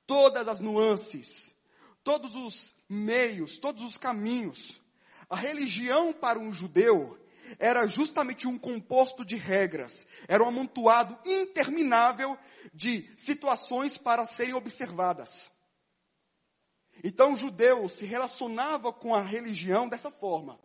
todas 0.05 0.48
as 0.48 0.60
nuances, 0.60 1.55
todos 2.03 2.36
os 2.36 2.75
meios, 2.89 3.57
todos 3.57 3.84
os 3.84 3.98
caminhos. 3.98 4.81
A 5.29 5.36
religião 5.36 6.13
para 6.13 6.39
um 6.39 6.53
judeu 6.53 7.17
era 7.60 7.88
justamente 7.88 8.48
um 8.48 8.57
composto 8.57 9.24
de 9.24 9.36
regras, 9.36 10.05
era 10.27 10.43
um 10.43 10.48
amontoado 10.48 11.17
interminável 11.25 12.38
de 12.74 13.07
situações 13.17 13.98
para 13.98 14.25
serem 14.25 14.53
observadas. 14.53 15.51
Então 17.04 17.34
o 17.34 17.38
judeu 17.38 17.88
se 17.88 18.06
relacionava 18.06 18.92
com 18.92 19.14
a 19.14 19.22
religião 19.22 19.88
dessa 19.88 20.10
forma. 20.10 20.60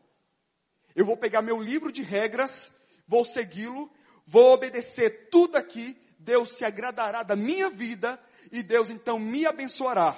Eu 0.95 1.05
vou 1.05 1.17
pegar 1.17 1.43
meu 1.43 1.61
livro 1.61 1.93
de 1.93 2.03
regras, 2.03 2.73
vou 3.07 3.25
segui-lo, 3.25 3.91
vou 4.27 4.53
obedecer 4.53 5.29
tudo 5.31 5.57
aqui, 5.57 5.97
Deus 6.19 6.57
se 6.57 6.65
agradará 6.65 7.23
da 7.23 7.37
minha 7.37 7.71
vida 7.71 8.23
e 8.53 8.63
Deus 8.63 8.91
então 8.91 9.19
me 9.19 9.47
abençoará. 9.47 10.17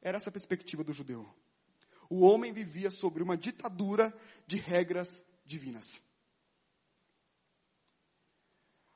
Era 0.00 0.16
essa 0.16 0.30
a 0.30 0.32
perspectiva 0.32 0.82
do 0.82 0.92
judeu. 0.92 1.28
O 2.08 2.24
homem 2.24 2.52
vivia 2.52 2.90
sobre 2.90 3.22
uma 3.22 3.36
ditadura 3.36 4.12
de 4.46 4.56
regras 4.56 5.24
divinas. 5.44 6.02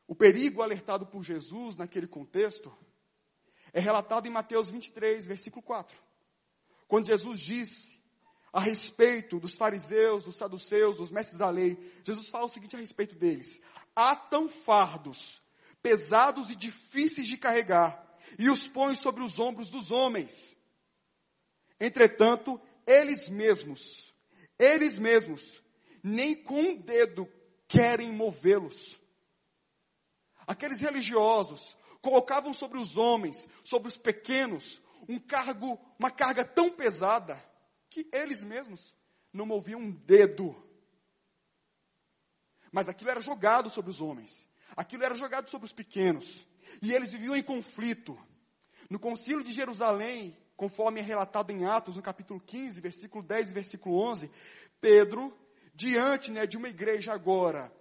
O 0.06 0.14
perigo 0.14 0.62
alertado 0.62 1.06
por 1.06 1.22
Jesus 1.22 1.76
naquele 1.76 2.06
contexto 2.06 2.76
é 3.74 3.80
relatado 3.80 4.26
em 4.26 4.30
Mateus 4.30 4.70
23, 4.70 5.26
versículo 5.26 5.60
4. 5.60 5.94
Quando 6.86 7.08
Jesus 7.08 7.40
disse 7.40 8.00
a 8.52 8.60
respeito 8.60 9.40
dos 9.40 9.54
fariseus, 9.54 10.24
dos 10.24 10.36
saduceus, 10.36 10.98
dos 10.98 11.10
mestres 11.10 11.38
da 11.38 11.50
lei, 11.50 11.76
Jesus 12.04 12.28
fala 12.28 12.44
o 12.44 12.48
seguinte 12.48 12.76
a 12.76 12.78
respeito 12.78 13.16
deles: 13.16 13.60
atam 13.94 14.48
fardos 14.48 15.42
pesados 15.82 16.48
e 16.48 16.56
difíceis 16.56 17.28
de 17.28 17.36
carregar 17.36 18.02
e 18.38 18.48
os 18.48 18.66
põe 18.66 18.94
sobre 18.94 19.22
os 19.22 19.38
ombros 19.38 19.68
dos 19.68 19.90
homens. 19.90 20.56
Entretanto, 21.78 22.58
eles 22.86 23.28
mesmos, 23.28 24.14
eles 24.58 24.98
mesmos, 24.98 25.62
nem 26.02 26.34
com 26.34 26.60
um 26.60 26.76
dedo 26.76 27.28
querem 27.66 28.12
movê-los. 28.12 29.00
Aqueles 30.46 30.78
religiosos 30.78 31.76
colocavam 32.04 32.52
sobre 32.52 32.78
os 32.78 32.98
homens, 32.98 33.48
sobre 33.64 33.88
os 33.88 33.96
pequenos, 33.96 34.82
um 35.08 35.18
cargo, 35.18 35.80
uma 35.98 36.10
carga 36.10 36.44
tão 36.44 36.68
pesada 36.70 37.42
que 37.88 38.06
eles 38.12 38.42
mesmos 38.42 38.94
não 39.32 39.46
moviam 39.46 39.80
um 39.80 39.90
dedo. 39.90 40.54
Mas 42.70 42.90
aquilo 42.90 43.10
era 43.10 43.22
jogado 43.22 43.70
sobre 43.70 43.90
os 43.90 44.02
homens, 44.02 44.46
aquilo 44.76 45.02
era 45.02 45.14
jogado 45.14 45.48
sobre 45.48 45.64
os 45.64 45.72
pequenos, 45.72 46.46
e 46.82 46.92
eles 46.92 47.10
viviam 47.10 47.34
em 47.34 47.42
conflito. 47.42 48.18
No 48.90 48.98
concílio 48.98 49.42
de 49.42 49.50
Jerusalém, 49.50 50.36
conforme 50.56 51.00
é 51.00 51.02
relatado 51.02 51.52
em 51.52 51.64
Atos, 51.64 51.96
no 51.96 52.02
capítulo 52.02 52.38
15, 52.38 52.82
versículo 52.82 53.24
10 53.24 53.50
e 53.50 53.54
versículo 53.54 53.96
11, 53.96 54.30
Pedro, 54.78 55.34
diante 55.74 56.30
né, 56.30 56.46
de 56.46 56.58
uma 56.58 56.68
igreja 56.68 57.14
agora 57.14 57.72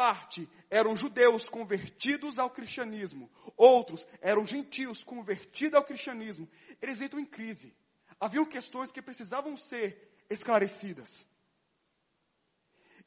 parte 0.00 0.48
eram 0.70 0.96
judeus 0.96 1.46
convertidos 1.46 2.38
ao 2.38 2.48
cristianismo, 2.48 3.30
outros 3.54 4.08
eram 4.22 4.46
gentios 4.46 5.04
convertidos 5.04 5.74
ao 5.74 5.84
cristianismo. 5.84 6.48
Eles 6.80 7.02
entram 7.02 7.20
em 7.20 7.26
crise. 7.26 7.76
Haviam 8.18 8.46
questões 8.46 8.90
que 8.90 9.02
precisavam 9.02 9.58
ser 9.58 10.10
esclarecidas. 10.30 11.28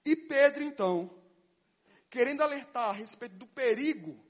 E 0.06 0.16
Pedro, 0.16 0.64
então, 0.64 1.10
querendo 2.12 2.44
alertar 2.44 2.90
a 2.90 2.94
respeito 2.94 3.38
do 3.38 3.48
perigo 3.48 4.24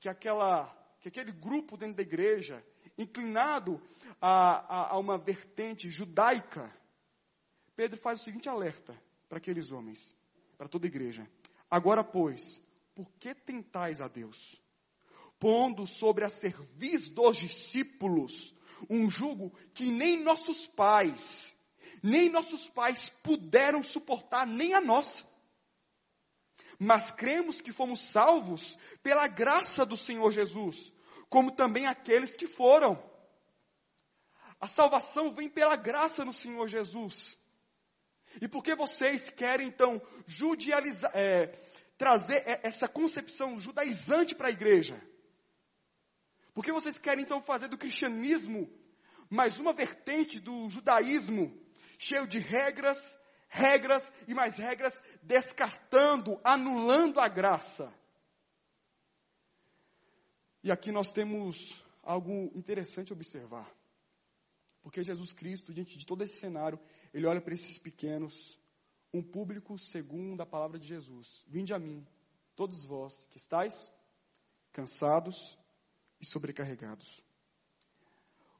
que, 0.00 0.08
aquela, 0.08 0.66
que 0.98 1.06
aquele 1.06 1.30
grupo 1.30 1.76
dentro 1.76 1.98
da 1.98 2.02
igreja, 2.02 2.66
inclinado 2.98 3.80
a, 4.20 4.88
a, 4.88 4.94
a 4.94 4.98
uma 4.98 5.18
vertente 5.18 5.88
judaica, 5.88 6.68
Pedro 7.76 7.96
faz 7.96 8.22
o 8.22 8.24
seguinte 8.24 8.48
alerta 8.48 9.00
para 9.28 9.38
aqueles 9.38 9.70
homens, 9.70 10.16
para 10.58 10.66
toda 10.66 10.84
a 10.84 10.88
igreja. 10.88 11.30
Agora, 11.70 12.04
pois, 12.04 12.62
por 12.94 13.10
que 13.18 13.34
tentais 13.34 14.00
a 14.00 14.08
Deus? 14.08 14.60
Pondo 15.38 15.86
sobre 15.86 16.24
a 16.24 16.28
cerviz 16.28 17.08
dos 17.08 17.36
discípulos 17.36 18.54
um 18.88 19.10
jugo 19.10 19.52
que 19.74 19.90
nem 19.90 20.22
nossos 20.22 20.66
pais, 20.66 21.54
nem 22.02 22.30
nossos 22.30 22.68
pais 22.68 23.08
puderam 23.22 23.82
suportar, 23.82 24.46
nem 24.46 24.74
a 24.74 24.80
nós. 24.80 25.26
Mas 26.78 27.10
cremos 27.10 27.60
que 27.60 27.72
fomos 27.72 28.00
salvos 28.00 28.76
pela 29.02 29.26
graça 29.26 29.84
do 29.86 29.96
Senhor 29.96 30.30
Jesus, 30.30 30.92
como 31.28 31.50
também 31.50 31.86
aqueles 31.86 32.36
que 32.36 32.46
foram. 32.46 33.02
A 34.60 34.66
salvação 34.66 35.34
vem 35.34 35.48
pela 35.48 35.76
graça 35.76 36.24
no 36.24 36.32
Senhor 36.32 36.68
Jesus. 36.68 37.38
E 38.40 38.48
por 38.48 38.62
que 38.62 38.74
vocês 38.74 39.30
querem 39.30 39.68
então 39.68 40.00
judializar, 40.26 41.10
é, 41.14 41.46
trazer 41.96 42.42
essa 42.62 42.88
concepção 42.88 43.58
judaizante 43.58 44.34
para 44.34 44.48
a 44.48 44.50
igreja? 44.52 45.00
Por 46.54 46.64
que 46.64 46.72
vocês 46.72 46.98
querem 46.98 47.24
então 47.24 47.40
fazer 47.42 47.68
do 47.68 47.78
cristianismo 47.78 48.70
mais 49.28 49.58
uma 49.58 49.72
vertente 49.72 50.40
do 50.40 50.68
judaísmo, 50.68 51.58
cheio 51.98 52.26
de 52.26 52.38
regras, 52.38 53.18
regras 53.48 54.12
e 54.26 54.34
mais 54.34 54.56
regras, 54.56 55.02
descartando, 55.22 56.40
anulando 56.42 57.20
a 57.20 57.28
graça? 57.28 57.92
E 60.62 60.70
aqui 60.70 60.90
nós 60.90 61.12
temos 61.12 61.82
algo 62.02 62.50
interessante 62.54 63.12
a 63.12 63.14
observar. 63.14 63.70
Porque 64.82 65.02
Jesus 65.02 65.32
Cristo, 65.32 65.74
diante 65.74 65.98
de 65.98 66.06
todo 66.06 66.22
esse 66.22 66.38
cenário, 66.38 66.78
ele 67.16 67.26
olha 67.26 67.40
para 67.40 67.54
esses 67.54 67.78
pequenos, 67.78 68.60
um 69.10 69.22
público 69.22 69.78
segundo 69.78 70.42
a 70.42 70.46
palavra 70.46 70.78
de 70.78 70.86
Jesus. 70.86 71.42
Vinde 71.48 71.72
a 71.72 71.78
mim, 71.78 72.06
todos 72.54 72.84
vós 72.84 73.24
que 73.30 73.38
estáis 73.38 73.90
cansados 74.70 75.58
e 76.20 76.26
sobrecarregados. 76.26 77.24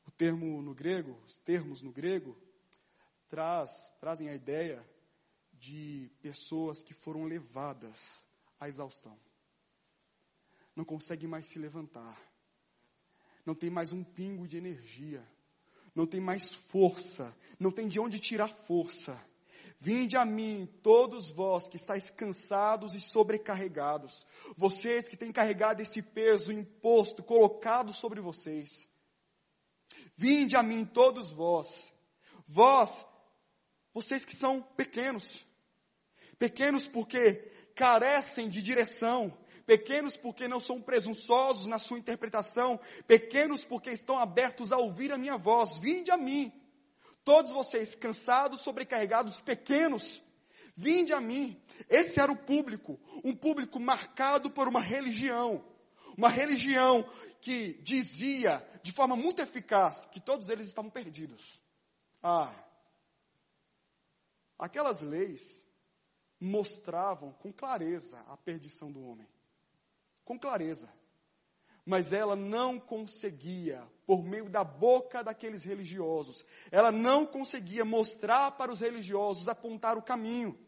O 0.07 0.11
termo 0.11 0.63
no 0.63 0.75
grego, 0.75 1.21
os 1.27 1.37
termos 1.37 1.83
no 1.83 1.93
grego, 1.93 2.35
traz, 3.29 3.95
trazem 4.01 4.31
a 4.31 4.35
ideia 4.35 4.83
de 5.53 6.11
pessoas 6.23 6.83
que 6.83 6.95
foram 6.95 7.25
levadas 7.25 8.27
à 8.59 8.69
exaustão. 8.69 9.21
Não 10.75 10.83
conseguem 10.83 11.29
mais 11.29 11.47
se 11.47 11.59
levantar. 11.59 12.19
Não 13.45 13.55
tem 13.55 13.69
mais 13.69 13.93
um 13.93 14.03
pingo 14.03 14.49
de 14.49 14.57
energia 14.57 15.23
não 15.97 16.07
tem 16.07 16.21
mais 16.21 16.53
força, 16.53 17.35
não 17.59 17.73
tem 17.73 17.89
de 17.89 17.99
onde 17.99 18.21
tirar 18.21 18.49
força. 18.49 19.19
Vinde 19.81 20.17
a 20.17 20.25
mim, 20.27 20.69
todos 20.83 21.31
vós 21.31 21.69
que 21.69 21.77
estáis 21.77 22.11
cansados 22.11 22.95
e 22.95 23.01
sobrecarregados, 23.01 24.27
vocês 24.57 25.09
que 25.09 25.17
têm 25.17 25.33
carregado 25.33 25.81
esse 25.81 26.03
peso 26.03 26.53
imposto 26.53 27.23
colocado 27.23 27.93
sobre 27.93 28.21
vocês. 28.21 28.89
Vinde 30.15 30.55
a 30.55 30.63
mim, 30.63 30.85
todos 30.85 31.33
vós, 31.33 31.93
vós, 32.47 33.05
vocês 33.93 34.25
que 34.25 34.37
são 34.37 34.63
pequenos, 34.63 35.47
pequenos 36.39 36.87
porque 36.87 37.51
carecem 37.75 38.49
de 38.49 38.63
direção, 38.63 39.37
pequenos 39.67 40.17
porque 40.17 40.47
não 40.47 40.61
são 40.61 40.81
presunçosos 40.81 41.67
na 41.67 41.79
sua 41.79 41.99
interpretação, 41.99 42.81
pequenos 43.07 43.65
porque 43.65 43.91
estão 43.91 44.17
abertos 44.17 44.71
a 44.71 44.79
ouvir 44.79 45.13
a 45.13 45.19
minha 45.19 45.37
voz. 45.37 45.79
Vinde 45.79 46.11
a 46.11 46.17
mim, 46.17 46.53
todos 47.25 47.51
vocês 47.51 47.95
cansados, 47.97 48.61
sobrecarregados, 48.61 49.41
pequenos, 49.41 50.23
vinde 50.77 51.13
a 51.13 51.21
mim. 51.21 51.61
Esse 51.91 52.21
era 52.21 52.31
o 52.31 52.37
público, 52.37 52.99
um 53.25 53.35
público 53.35 53.81
marcado 53.81 54.51
por 54.51 54.69
uma 54.69 54.81
religião, 54.81 55.65
uma 56.17 56.29
religião 56.29 57.05
que 57.41 57.75
dizia 57.83 58.67
de 58.83 58.93
forma 58.93 59.17
muito 59.17 59.43
eficaz 59.43 60.07
que 60.07 60.21
todos 60.21 60.49
eles 60.49 60.69
estavam 60.69 60.91
perdidos. 60.91 61.61
Ah, 62.23 62.55
aquelas 64.59 65.03
leis 65.03 65.67
mostravam 66.41 67.33
com 67.33 67.53
clareza 67.53 68.19
a 68.29 68.37
perdição 68.37 68.93
do 68.93 69.03
homem 69.03 69.27
com 70.27 70.39
clareza. 70.39 70.93
Mas 71.87 72.13
ela 72.13 72.35
não 72.35 72.81
conseguia, 72.81 73.81
por 74.05 74.25
meio 74.25 74.51
da 74.51 74.65
boca 74.65 75.23
daqueles 75.23 75.63
religiosos, 75.63 76.45
ela 76.71 76.91
não 76.91 77.25
conseguia 77.25 77.85
mostrar 77.85 78.51
para 78.51 78.73
os 78.73 78.81
religiosos, 78.81 79.49
apontar 79.49 79.97
o 79.97 80.03
caminho. 80.03 80.59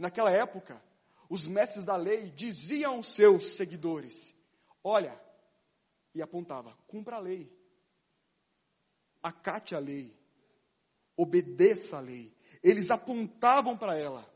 Naquela 0.00 0.32
época, 0.32 0.82
os 1.30 1.46
mestres 1.46 1.84
da 1.84 1.94
lei 1.94 2.30
diziam 2.32 2.96
aos 2.96 3.12
seus 3.12 3.56
seguidores: 3.56 4.34
Olha, 4.82 5.18
e 6.12 6.20
apontava, 6.20 6.76
cumpra 6.88 7.16
a 7.16 7.20
lei, 7.20 7.48
acate 9.22 9.76
a 9.76 9.78
lei, 9.78 10.12
obedeça 11.16 11.98
a 11.98 12.00
lei. 12.00 12.36
eles 12.64 12.90
apontavam 12.90 13.76
para 13.76 13.96
ela. 13.96 14.28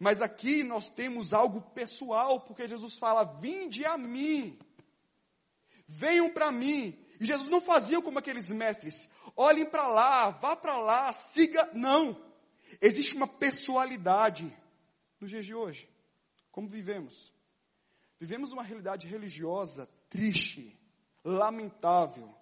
Mas 0.00 0.22
aqui 0.22 0.62
nós 0.62 0.90
temos 0.90 1.34
algo 1.34 1.60
pessoal, 1.60 2.40
porque 2.40 2.66
Jesus 2.66 2.96
fala: 2.96 3.22
Vinde 3.22 3.84
a 3.84 3.98
mim, 3.98 4.58
venham 5.86 6.32
para 6.32 6.50
mim. 6.50 6.98
E 7.20 7.26
Jesus 7.26 7.50
não 7.50 7.60
fazia 7.60 8.00
como 8.00 8.18
aqueles 8.18 8.50
mestres: 8.50 9.06
olhem 9.36 9.66
para 9.66 9.86
lá, 9.86 10.30
vá 10.30 10.56
para 10.56 10.78
lá, 10.78 11.12
siga. 11.12 11.70
Não. 11.74 12.18
Existe 12.80 13.14
uma 13.14 13.28
pessoalidade 13.28 14.50
nos 15.20 15.28
dias 15.28 15.44
de 15.44 15.54
hoje. 15.54 15.86
Como 16.50 16.66
vivemos? 16.66 17.30
Vivemos 18.18 18.52
uma 18.52 18.62
realidade 18.62 19.06
religiosa 19.06 19.86
triste, 20.08 20.78
lamentável. 21.22 22.34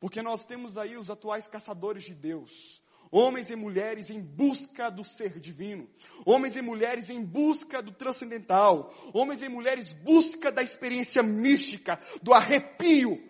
Porque 0.00 0.20
nós 0.20 0.44
temos 0.44 0.76
aí 0.76 0.96
os 0.96 1.10
atuais 1.10 1.46
caçadores 1.46 2.02
de 2.02 2.14
Deus, 2.14 2.82
homens 3.12 3.50
e 3.50 3.54
mulheres 3.54 4.08
em 4.08 4.22
busca 4.22 4.90
do 4.90 5.04
ser 5.04 5.38
divino, 5.38 5.86
homens 6.24 6.56
e 6.56 6.62
mulheres 6.62 7.10
em 7.10 7.22
busca 7.22 7.82
do 7.82 7.92
transcendental, 7.92 8.92
homens 9.12 9.42
e 9.42 9.48
mulheres 9.50 9.92
busca 9.92 10.50
da 10.50 10.62
experiência 10.62 11.22
mística, 11.22 12.00
do 12.22 12.32
arrepio, 12.32 13.22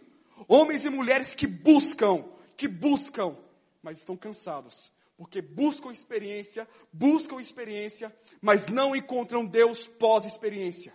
homens 0.47 0.85
e 0.85 0.91
mulheres 0.91 1.35
que 1.35 1.49
buscam, 1.49 2.25
que 2.57 2.69
buscam, 2.69 3.37
mas 3.83 3.99
estão 3.99 4.17
cansados, 4.17 4.93
porque 5.17 5.43
buscam 5.43 5.91
experiência, 5.91 6.69
buscam 6.93 7.41
experiência, 7.41 8.15
mas 8.41 8.69
não 8.69 8.95
encontram 8.95 9.45
Deus 9.45 9.85
pós-experiência. 9.85 10.93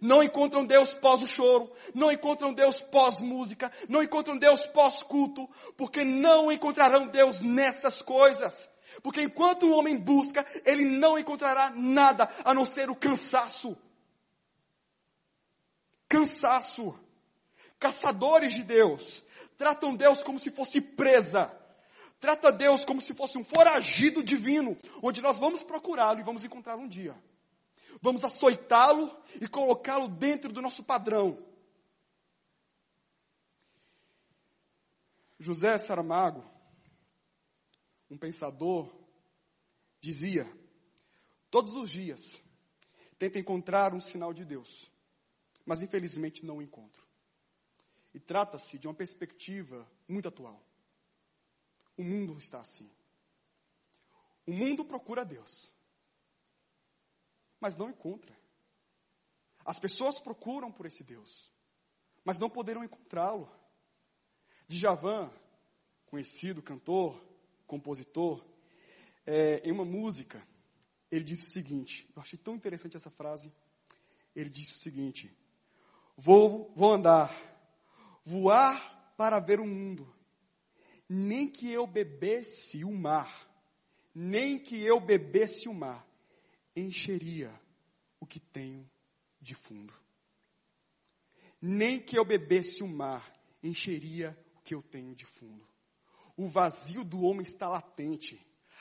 Não 0.00 0.22
encontram 0.22 0.64
Deus 0.64 0.92
pós 0.94 1.22
o 1.22 1.26
choro, 1.26 1.72
não 1.94 2.12
encontram 2.12 2.52
Deus 2.52 2.80
pós 2.80 3.20
música, 3.20 3.72
não 3.88 4.02
encontram 4.02 4.36
Deus 4.36 4.66
pós 4.66 5.02
culto, 5.02 5.48
porque 5.76 6.04
não 6.04 6.52
encontrarão 6.52 7.06
Deus 7.06 7.40
nessas 7.40 8.02
coisas. 8.02 8.70
Porque 9.02 9.22
enquanto 9.22 9.64
o 9.64 9.76
homem 9.76 9.96
busca, 9.96 10.46
ele 10.64 10.84
não 10.84 11.18
encontrará 11.18 11.70
nada 11.74 12.30
a 12.44 12.54
não 12.54 12.64
ser 12.64 12.90
o 12.90 12.96
cansaço. 12.96 13.76
Cansaço. 16.08 16.94
Caçadores 17.78 18.54
de 18.54 18.62
Deus 18.64 19.24
tratam 19.56 19.94
Deus 19.94 20.22
como 20.22 20.38
se 20.38 20.50
fosse 20.50 20.80
presa. 20.80 21.54
Trata 22.20 22.50
Deus 22.50 22.84
como 22.84 23.00
se 23.00 23.14
fosse 23.14 23.38
um 23.38 23.44
foragido 23.44 24.24
divino, 24.24 24.76
onde 25.00 25.22
nós 25.22 25.38
vamos 25.38 25.62
procurá-lo 25.62 26.18
e 26.18 26.24
vamos 26.24 26.42
encontrar 26.42 26.76
um 26.76 26.88
dia 26.88 27.14
vamos 28.00 28.24
açoitá-lo 28.24 29.10
e 29.40 29.48
colocá-lo 29.48 30.08
dentro 30.08 30.52
do 30.52 30.62
nosso 30.62 30.82
padrão. 30.82 31.44
José 35.38 35.78
Saramago, 35.78 36.44
um 38.10 38.18
pensador, 38.18 38.92
dizia: 40.00 40.46
todos 41.50 41.74
os 41.74 41.90
dias 41.90 42.42
tenta 43.18 43.38
encontrar 43.38 43.94
um 43.94 44.00
sinal 44.00 44.32
de 44.32 44.44
Deus, 44.44 44.90
mas 45.64 45.82
infelizmente 45.82 46.44
não 46.44 46.58
o 46.58 46.62
encontro. 46.62 47.06
E 48.14 48.18
trata-se 48.18 48.78
de 48.78 48.88
uma 48.88 48.94
perspectiva 48.94 49.88
muito 50.08 50.28
atual. 50.28 50.64
O 51.96 52.02
mundo 52.02 52.38
está 52.38 52.60
assim. 52.60 52.90
O 54.46 54.52
mundo 54.52 54.84
procura 54.84 55.24
Deus 55.24 55.70
mas 57.60 57.76
não 57.76 57.90
encontra. 57.90 58.36
As 59.64 59.78
pessoas 59.78 60.18
procuram 60.18 60.72
por 60.72 60.86
esse 60.86 61.04
Deus, 61.04 61.52
mas 62.24 62.38
não 62.38 62.48
poderão 62.48 62.82
encontrá-lo. 62.82 63.50
Djavan, 64.66 65.30
conhecido 66.06 66.62
cantor, 66.62 67.22
compositor, 67.66 68.44
é, 69.26 69.60
em 69.68 69.72
uma 69.72 69.84
música, 69.84 70.42
ele 71.10 71.24
disse 71.24 71.48
o 71.48 71.50
seguinte: 71.50 72.10
eu 72.16 72.22
achei 72.22 72.38
tão 72.38 72.54
interessante 72.54 72.96
essa 72.96 73.10
frase. 73.10 73.52
Ele 74.34 74.48
disse 74.48 74.74
o 74.74 74.78
seguinte: 74.78 75.30
Vou, 76.16 76.72
vou 76.74 76.92
andar, 76.92 77.30
voar 78.24 79.12
para 79.16 79.38
ver 79.38 79.60
o 79.60 79.66
mundo, 79.66 80.10
nem 81.08 81.46
que 81.50 81.70
eu 81.70 81.86
bebesse 81.86 82.84
o 82.84 82.90
mar, 82.92 83.48
nem 84.14 84.58
que 84.58 84.80
eu 84.82 84.98
bebesse 84.98 85.68
o 85.68 85.74
mar, 85.74 86.07
encheria 86.80 87.52
o 88.20 88.26
que 88.26 88.40
tenho 88.40 88.88
de 89.40 89.54
fundo. 89.54 89.92
Nem 91.60 92.00
que 92.00 92.18
eu 92.18 92.24
bebesse 92.24 92.82
o 92.82 92.88
mar 92.88 93.32
encheria 93.62 94.38
o 94.56 94.60
que 94.60 94.74
eu 94.74 94.82
tenho 94.82 95.14
de 95.14 95.26
fundo. 95.26 95.66
O 96.36 96.48
vazio 96.48 97.04
do 97.04 97.22
homem 97.22 97.42
está 97.42 97.68
latente. 97.68 98.38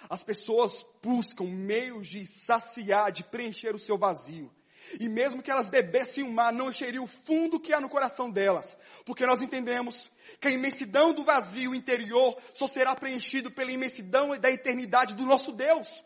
As 0.09 0.23
pessoas 0.23 0.85
buscam 1.01 1.45
meios 1.45 2.07
de 2.07 2.25
saciar, 2.27 3.11
de 3.11 3.23
preencher 3.23 3.73
o 3.73 3.79
seu 3.79 3.97
vazio. 3.97 4.51
E 4.99 5.09
mesmo 5.09 5.41
que 5.41 5.51
elas 5.51 5.67
bebessem 5.67 6.23
o 6.23 6.31
mar, 6.31 6.53
não 6.53 6.69
encheria 6.69 7.01
o 7.01 7.07
fundo 7.07 7.59
que 7.59 7.73
há 7.73 7.81
no 7.81 7.89
coração 7.89 8.29
delas. 8.29 8.77
Porque 9.05 9.25
nós 9.25 9.41
entendemos 9.41 10.09
que 10.39 10.47
a 10.47 10.51
imensidão 10.51 11.13
do 11.13 11.23
vazio 11.23 11.75
interior 11.75 12.37
só 12.53 12.67
será 12.67 12.95
preenchido 12.95 13.51
pela 13.51 13.71
imensidão 13.71 14.37
da 14.37 14.49
eternidade 14.49 15.15
do 15.15 15.25
nosso 15.25 15.51
Deus. 15.51 16.03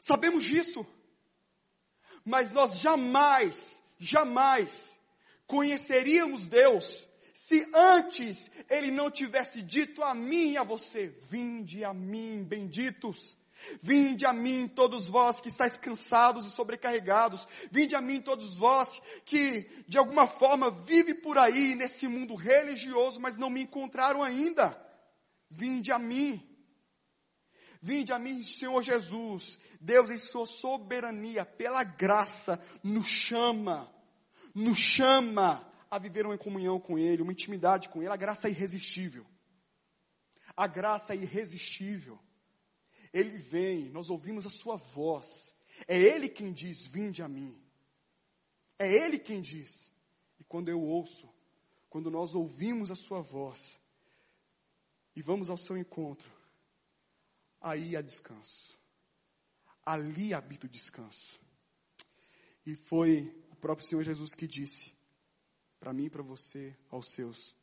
Sabemos 0.00 0.44
disso. 0.44 0.86
Mas 2.24 2.50
nós 2.50 2.78
jamais, 2.78 3.82
jamais 3.98 4.98
conheceríamos 5.46 6.46
Deus 6.46 7.08
se 7.32 7.66
antes 7.72 8.50
Ele 8.68 8.90
não 8.90 9.10
tivesse 9.10 9.62
dito 9.62 10.02
a 10.02 10.14
mim 10.14 10.52
e 10.52 10.56
a 10.58 10.64
você: 10.64 11.08
Vinde 11.30 11.84
a 11.84 11.94
mim, 11.94 12.44
benditos. 12.44 13.38
Vinde 13.82 14.24
a 14.24 14.32
mim, 14.32 14.68
todos 14.68 15.08
vós 15.08 15.40
que 15.40 15.48
estáis 15.48 15.76
cansados 15.76 16.46
e 16.46 16.50
sobrecarregados. 16.50 17.46
Vinde 17.70 17.96
a 17.96 18.00
mim, 18.00 18.20
todos 18.20 18.54
vós 18.54 19.00
que, 19.24 19.68
de 19.88 19.98
alguma 19.98 20.26
forma, 20.26 20.70
vivem 20.70 21.14
por 21.14 21.38
aí 21.38 21.74
nesse 21.74 22.06
mundo 22.06 22.34
religioso, 22.34 23.20
mas 23.20 23.36
não 23.36 23.50
me 23.50 23.62
encontraram 23.62 24.22
ainda. 24.22 24.80
Vinde 25.50 25.90
a 25.90 25.98
mim. 25.98 26.47
Vinde 27.80 28.12
a 28.12 28.18
mim, 28.18 28.42
Senhor 28.42 28.82
Jesus. 28.82 29.58
Deus, 29.80 30.10
em 30.10 30.18
sua 30.18 30.46
soberania, 30.46 31.44
pela 31.44 31.84
graça, 31.84 32.60
nos 32.82 33.06
chama, 33.06 33.92
nos 34.54 34.78
chama 34.78 35.66
a 35.90 35.98
viver 35.98 36.26
uma 36.26 36.36
comunhão 36.36 36.80
com 36.80 36.98
Ele, 36.98 37.22
uma 37.22 37.32
intimidade 37.32 37.88
com 37.88 38.02
Ele. 38.02 38.12
A 38.12 38.16
graça 38.16 38.48
é 38.48 38.50
irresistível. 38.50 39.24
A 40.56 40.66
graça 40.66 41.14
é 41.14 41.16
irresistível. 41.16 42.18
Ele 43.12 43.38
vem, 43.38 43.90
nós 43.90 44.10
ouvimos 44.10 44.44
a 44.46 44.50
Sua 44.50 44.76
voz. 44.76 45.54
É 45.86 45.98
Ele 45.98 46.28
quem 46.28 46.52
diz: 46.52 46.86
Vinde 46.86 47.22
a 47.22 47.28
mim. 47.28 47.56
É 48.78 48.92
Ele 48.92 49.18
quem 49.18 49.40
diz. 49.40 49.92
E 50.38 50.44
quando 50.44 50.68
eu 50.68 50.80
ouço, 50.80 51.28
quando 51.88 52.10
nós 52.10 52.34
ouvimos 52.34 52.90
a 52.90 52.94
Sua 52.94 53.20
voz 53.20 53.80
e 55.14 55.22
vamos 55.22 55.50
ao 55.50 55.56
seu 55.56 55.76
encontro, 55.76 56.37
aí 57.60 57.96
há 57.96 58.02
descanso. 58.02 58.78
Ali 59.84 60.34
habita 60.34 60.66
o 60.66 60.70
descanso. 60.70 61.40
E 62.66 62.74
foi 62.74 63.34
o 63.50 63.56
próprio 63.56 63.86
Senhor 63.86 64.02
Jesus 64.02 64.34
que 64.34 64.46
disse, 64.46 64.92
para 65.80 65.92
mim 65.92 66.08
para 66.08 66.22
você, 66.22 66.76
aos 66.90 67.08
seus: 67.12 67.56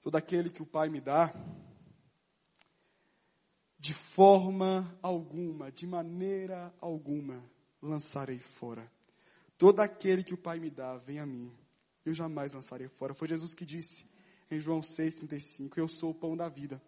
Todo 0.00 0.16
aquele 0.16 0.50
que 0.50 0.62
o 0.62 0.66
Pai 0.66 0.88
me 0.88 1.00
dá, 1.00 1.32
de 3.78 3.94
forma 3.94 4.98
alguma, 5.02 5.70
de 5.70 5.86
maneira 5.86 6.74
alguma, 6.80 7.42
lançarei 7.80 8.38
fora. 8.38 8.90
Todo 9.56 9.80
aquele 9.80 10.24
que 10.24 10.34
o 10.34 10.38
Pai 10.38 10.58
me 10.58 10.70
dá, 10.70 10.96
vem 10.96 11.18
a 11.18 11.26
mim. 11.26 11.54
Eu 12.04 12.14
jamais 12.14 12.52
lançarei 12.52 12.88
fora. 12.88 13.14
Foi 13.14 13.28
Jesus 13.28 13.54
que 13.54 13.66
disse 13.66 14.06
em 14.50 14.58
João 14.58 14.80
6,35: 14.80 15.76
Eu 15.76 15.86
sou 15.86 16.10
o 16.10 16.14
pão 16.14 16.36
da 16.36 16.48
vida. 16.48 16.82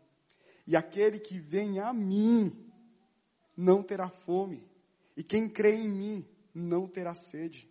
E 0.67 0.77
aquele 0.77 1.19
que 1.19 1.39
vem 1.39 1.81
a 1.81 1.93
mim 1.93 2.53
não 3.57 3.83
terá 3.83 4.09
fome, 4.09 4.67
e 5.17 5.23
quem 5.23 5.49
crê 5.49 5.75
em 5.75 5.89
mim 5.89 6.29
não 6.55 6.87
terá 6.87 7.15
sede. 7.15 7.69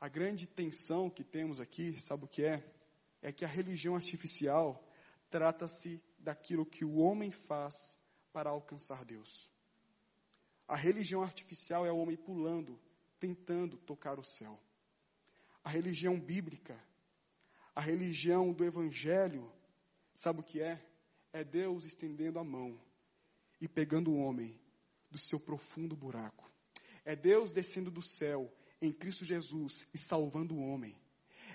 A 0.00 0.08
grande 0.08 0.46
tensão 0.46 1.08
que 1.08 1.24
temos 1.24 1.60
aqui, 1.60 1.98
sabe 1.98 2.24
o 2.24 2.28
que 2.28 2.44
é? 2.44 2.62
É 3.22 3.32
que 3.32 3.44
a 3.44 3.48
religião 3.48 3.94
artificial 3.94 4.82
trata-se 5.30 6.02
daquilo 6.18 6.66
que 6.66 6.84
o 6.84 6.96
homem 6.96 7.30
faz 7.30 7.98
para 8.32 8.50
alcançar 8.50 9.04
Deus. 9.04 9.50
A 10.66 10.76
religião 10.76 11.22
artificial 11.22 11.86
é 11.86 11.92
o 11.92 11.98
homem 11.98 12.16
pulando, 12.16 12.80
tentando 13.18 13.76
tocar 13.78 14.18
o 14.18 14.24
céu. 14.24 14.60
A 15.62 15.70
religião 15.70 16.18
bíblica, 16.20 16.78
a 17.74 17.80
religião 17.80 18.52
do 18.52 18.64
evangelho, 18.64 19.50
sabe 20.14 20.40
o 20.40 20.44
que 20.44 20.60
é? 20.60 20.84
É 21.34 21.42
Deus 21.42 21.84
estendendo 21.84 22.38
a 22.38 22.44
mão 22.44 22.80
e 23.60 23.66
pegando 23.66 24.12
o 24.12 24.18
homem 24.18 24.56
do 25.10 25.18
seu 25.18 25.40
profundo 25.40 25.96
buraco. 25.96 26.48
É 27.04 27.16
Deus 27.16 27.50
descendo 27.50 27.90
do 27.90 28.00
céu 28.00 28.50
em 28.80 28.92
Cristo 28.92 29.24
Jesus 29.24 29.84
e 29.92 29.98
salvando 29.98 30.54
o 30.54 30.64
homem. 30.64 30.96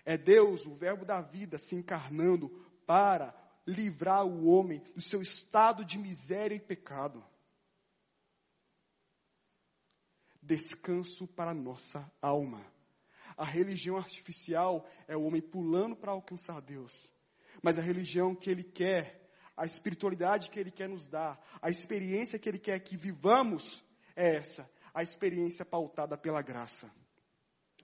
É 0.05 0.17
Deus, 0.17 0.65
o 0.65 0.75
Verbo 0.75 1.05
da 1.05 1.21
vida, 1.21 1.57
se 1.57 1.75
encarnando 1.75 2.49
para 2.85 3.33
livrar 3.65 4.25
o 4.25 4.47
homem 4.47 4.83
do 4.93 5.01
seu 5.01 5.21
estado 5.21 5.85
de 5.85 5.97
miséria 5.97 6.55
e 6.55 6.59
pecado. 6.59 7.25
Descanso 10.41 11.25
para 11.25 11.53
nossa 11.53 12.11
alma. 12.21 12.65
A 13.37 13.45
religião 13.45 13.95
artificial 13.95 14.85
é 15.07 15.15
o 15.15 15.23
homem 15.23 15.41
pulando 15.41 15.95
para 15.95 16.11
alcançar 16.11 16.59
Deus. 16.59 17.09
Mas 17.63 17.79
a 17.79 17.81
religião 17.81 18.35
que 18.35 18.49
ele 18.49 18.63
quer, 18.63 19.28
a 19.59 19.65
espiritualidade 19.65 20.49
que 20.49 20.57
ele 20.57 20.71
quer 20.71 20.87
nos 20.87 21.05
dar, 21.05 21.37
a 21.61 21.69
experiência 21.69 22.39
que 22.39 22.47
ele 22.47 22.57
quer 22.57 22.79
que 22.79 22.95
vivamos, 22.95 23.83
é 24.15 24.37
essa, 24.37 24.69
a 24.93 25.03
experiência 25.03 25.65
pautada 25.65 26.17
pela 26.17 26.41
graça. 26.41 26.89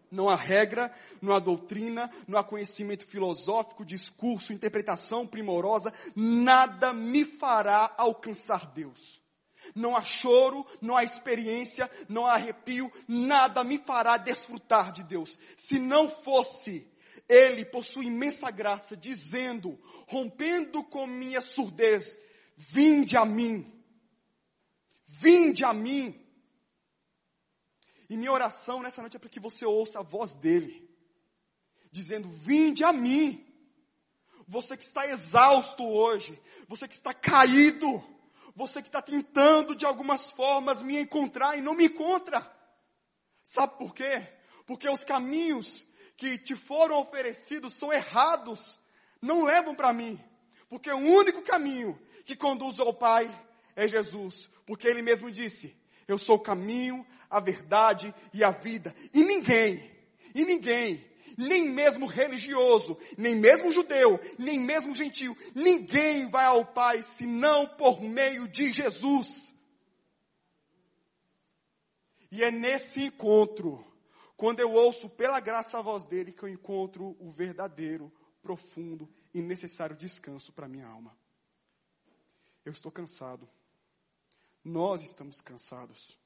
Não 0.10 0.30
há 0.30 0.38
regra, 0.38 0.90
não 1.22 1.36
há 1.36 1.40
doutrina, 1.40 2.10
não 2.26 2.40
há 2.40 2.44
conhecimento 2.46 3.06
filosófico, 3.06 3.84
discurso, 3.84 4.54
interpretação 4.54 5.28
primorosa, 5.28 5.94
nada 6.16 6.94
me 6.94 7.26
fará 7.26 7.94
alcançar 7.98 8.72
Deus. 8.72 9.22
Não 9.76 9.98
há 9.98 10.02
choro, 10.02 10.66
não 10.80 10.96
há 10.96 11.04
experiência, 11.04 11.92
não 12.08 12.26
há 12.26 12.36
arrepio, 12.36 12.90
nada 13.06 13.66
me 13.66 13.80
fará 13.80 14.16
desfrutar 14.16 14.94
de 14.94 15.04
Deus. 15.04 15.38
Se 15.58 15.78
não 15.78 16.08
fosse 16.08 16.90
Ele, 17.28 17.66
por 17.66 17.84
sua 17.84 18.04
imensa 18.04 18.52
graça, 18.52 18.96
dizendo, 18.96 19.80
rompendo 20.08 20.84
com 20.84 21.08
minha 21.08 21.42
surdez, 21.42 22.20
vinde 22.56 23.18
a 23.18 23.26
mim, 23.26 23.72
vinde 25.08 25.64
a 25.66 25.74
mim, 25.74 26.26
e 28.10 28.16
minha 28.16 28.32
oração 28.32 28.82
nessa 28.82 29.02
noite 29.02 29.18
é 29.18 29.20
para 29.20 29.30
que 29.30 29.40
você 29.40 29.66
ouça 29.66 30.00
a 30.00 30.04
voz 30.04 30.36
dele, 30.36 30.88
dizendo: 31.92 32.30
Vinde 32.30 32.84
a 32.84 32.94
mim. 32.94 33.42
Você 34.48 34.78
que 34.78 34.84
está 34.84 35.08
exausto 35.08 35.84
hoje, 35.84 36.40
você 36.68 36.88
que 36.88 36.94
está 36.94 37.16
caído, 37.16 37.88
você 38.56 38.80
que 38.80 38.88
está 38.88 39.02
tentando 39.02 39.76
de 39.76 39.88
algumas 39.88 40.30
formas 40.30 40.84
me 40.84 41.00
encontrar 41.00 41.58
e 41.58 41.62
não 41.62 41.74
me 41.74 41.86
encontra. 41.86 42.46
Sabe 43.44 43.76
por 43.80 43.94
quê? 43.96 44.22
Porque 44.68 44.88
os 44.88 45.04
caminhos 45.04 45.84
que 46.18 46.38
te 46.38 46.56
foram 46.56 47.00
oferecidos 47.00 47.74
são 47.74 47.92
errados, 47.92 48.80
não 49.22 49.44
levam 49.44 49.76
para 49.76 49.94
mim. 49.94 50.20
Porque 50.70 50.90
o 50.92 50.98
único 50.98 51.42
caminho 51.42 52.00
que 52.24 52.36
conduz 52.36 52.80
ao 52.80 52.94
Pai 52.94 53.30
é 53.76 53.88
Jesus. 53.88 54.50
Porque 54.66 54.88
Ele 54.88 55.02
mesmo 55.02 55.32
disse: 55.32 55.76
Eu 56.08 56.18
sou 56.18 56.38
o 56.38 56.42
caminho, 56.42 57.06
a 57.30 57.40
verdade 57.40 58.14
e 58.34 58.44
a 58.44 58.52
vida. 58.52 58.96
E 59.14 59.24
ninguém, 59.24 59.92
e 60.34 60.44
ninguém, 60.46 61.06
nem 61.38 61.68
mesmo 61.70 62.06
religioso, 62.06 62.98
nem 63.18 63.36
mesmo 63.36 63.72
judeu, 63.72 64.20
nem 64.38 64.60
mesmo 64.60 64.96
gentil, 64.96 65.38
ninguém 65.54 66.30
vai 66.30 66.46
ao 66.46 66.66
Pai 66.66 67.04
senão 67.04 67.68
por 67.68 68.02
meio 68.02 68.48
de 68.48 68.72
Jesus. 68.72 69.54
E 72.32 72.44
é 72.44 72.52
nesse 72.52 73.04
encontro, 73.04 73.86
quando 74.38 74.60
eu 74.60 74.72
ouço 74.72 75.10
pela 75.10 75.40
graça 75.40 75.78
a 75.78 75.82
voz 75.82 76.06
dele, 76.06 76.34
que 76.34 76.44
eu 76.44 76.50
encontro 76.50 77.16
o 77.20 77.32
verdadeiro, 77.32 78.12
profundo 78.42 79.10
e 79.34 79.42
necessário 79.42 79.96
descanso 79.96 80.52
para 80.54 80.68
minha 80.68 80.88
alma. 80.88 81.18
Eu 82.64 82.72
estou 82.72 82.92
cansado. 82.92 83.48
Nós 84.64 85.02
estamos 85.02 85.42
cansados. 85.42 86.20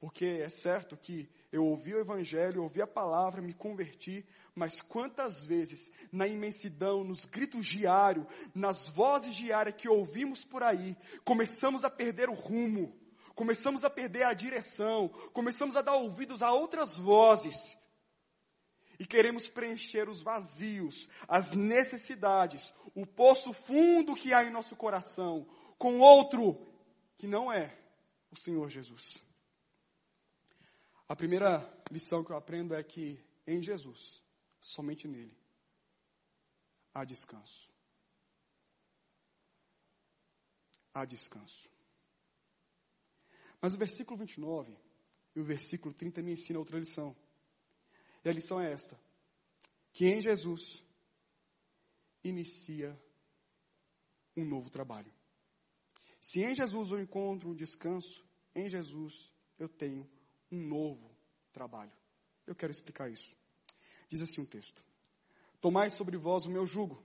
Porque 0.00 0.24
é 0.24 0.48
certo 0.48 0.96
que 0.96 1.28
eu 1.50 1.64
ouvi 1.64 1.94
o 1.94 2.00
Evangelho, 2.00 2.62
ouvi 2.62 2.80
a 2.80 2.86
palavra, 2.86 3.42
me 3.42 3.52
converti, 3.52 4.24
mas 4.54 4.80
quantas 4.80 5.44
vezes, 5.44 5.90
na 6.12 6.26
imensidão, 6.26 7.02
nos 7.02 7.24
gritos 7.24 7.66
diários, 7.66 8.26
nas 8.54 8.88
vozes 8.88 9.34
diárias 9.34 9.74
que 9.74 9.88
ouvimos 9.88 10.44
por 10.44 10.62
aí, 10.62 10.96
começamos 11.24 11.82
a 11.84 11.90
perder 11.90 12.28
o 12.28 12.34
rumo, 12.34 12.96
começamos 13.38 13.84
a 13.84 13.88
perder 13.88 14.26
a 14.26 14.34
direção, 14.34 15.08
começamos 15.32 15.76
a 15.76 15.80
dar 15.80 15.94
ouvidos 15.94 16.42
a 16.42 16.52
outras 16.52 16.98
vozes, 16.98 17.78
e 18.98 19.06
queremos 19.06 19.48
preencher 19.48 20.08
os 20.08 20.20
vazios, 20.20 21.08
as 21.28 21.52
necessidades, 21.52 22.74
o 22.96 23.06
poço 23.06 23.52
fundo 23.52 24.16
que 24.16 24.34
há 24.34 24.42
em 24.42 24.50
nosso 24.50 24.74
coração, 24.74 25.46
com 25.78 26.00
outro 26.00 26.66
que 27.16 27.28
não 27.28 27.52
é 27.52 27.78
o 28.32 28.36
Senhor 28.36 28.68
Jesus. 28.68 29.22
A 31.08 31.14
primeira 31.14 31.64
lição 31.92 32.24
que 32.24 32.32
eu 32.32 32.36
aprendo 32.36 32.74
é 32.74 32.82
que 32.82 33.24
em 33.46 33.62
Jesus, 33.62 34.20
somente 34.60 35.06
nele, 35.06 35.38
há 36.92 37.04
descanso. 37.04 37.70
Há 40.92 41.04
descanso. 41.04 41.77
Mas 43.60 43.74
o 43.74 43.78
versículo 43.78 44.18
29 44.18 44.76
e 45.34 45.40
o 45.40 45.44
versículo 45.44 45.94
30 45.94 46.22
me 46.22 46.32
ensinam 46.32 46.60
outra 46.60 46.78
lição. 46.78 47.16
E 48.24 48.28
a 48.28 48.32
lição 48.32 48.60
é 48.60 48.72
esta: 48.72 48.98
que 49.92 50.06
em 50.06 50.20
Jesus 50.20 50.82
inicia 52.22 52.98
um 54.36 54.44
novo 54.44 54.70
trabalho. 54.70 55.12
Se 56.20 56.40
em 56.42 56.54
Jesus 56.54 56.90
eu 56.90 57.00
encontro 57.00 57.50
um 57.50 57.54
descanso, 57.54 58.24
em 58.54 58.68
Jesus 58.68 59.32
eu 59.58 59.68
tenho 59.68 60.08
um 60.50 60.60
novo 60.60 61.10
trabalho. 61.52 61.92
Eu 62.46 62.54
quero 62.54 62.70
explicar 62.70 63.10
isso. 63.10 63.36
Diz 64.08 64.22
assim 64.22 64.40
um 64.40 64.46
texto: 64.46 64.84
Tomai 65.60 65.90
sobre 65.90 66.16
vós 66.16 66.46
o 66.46 66.50
meu 66.50 66.66
jugo, 66.66 67.02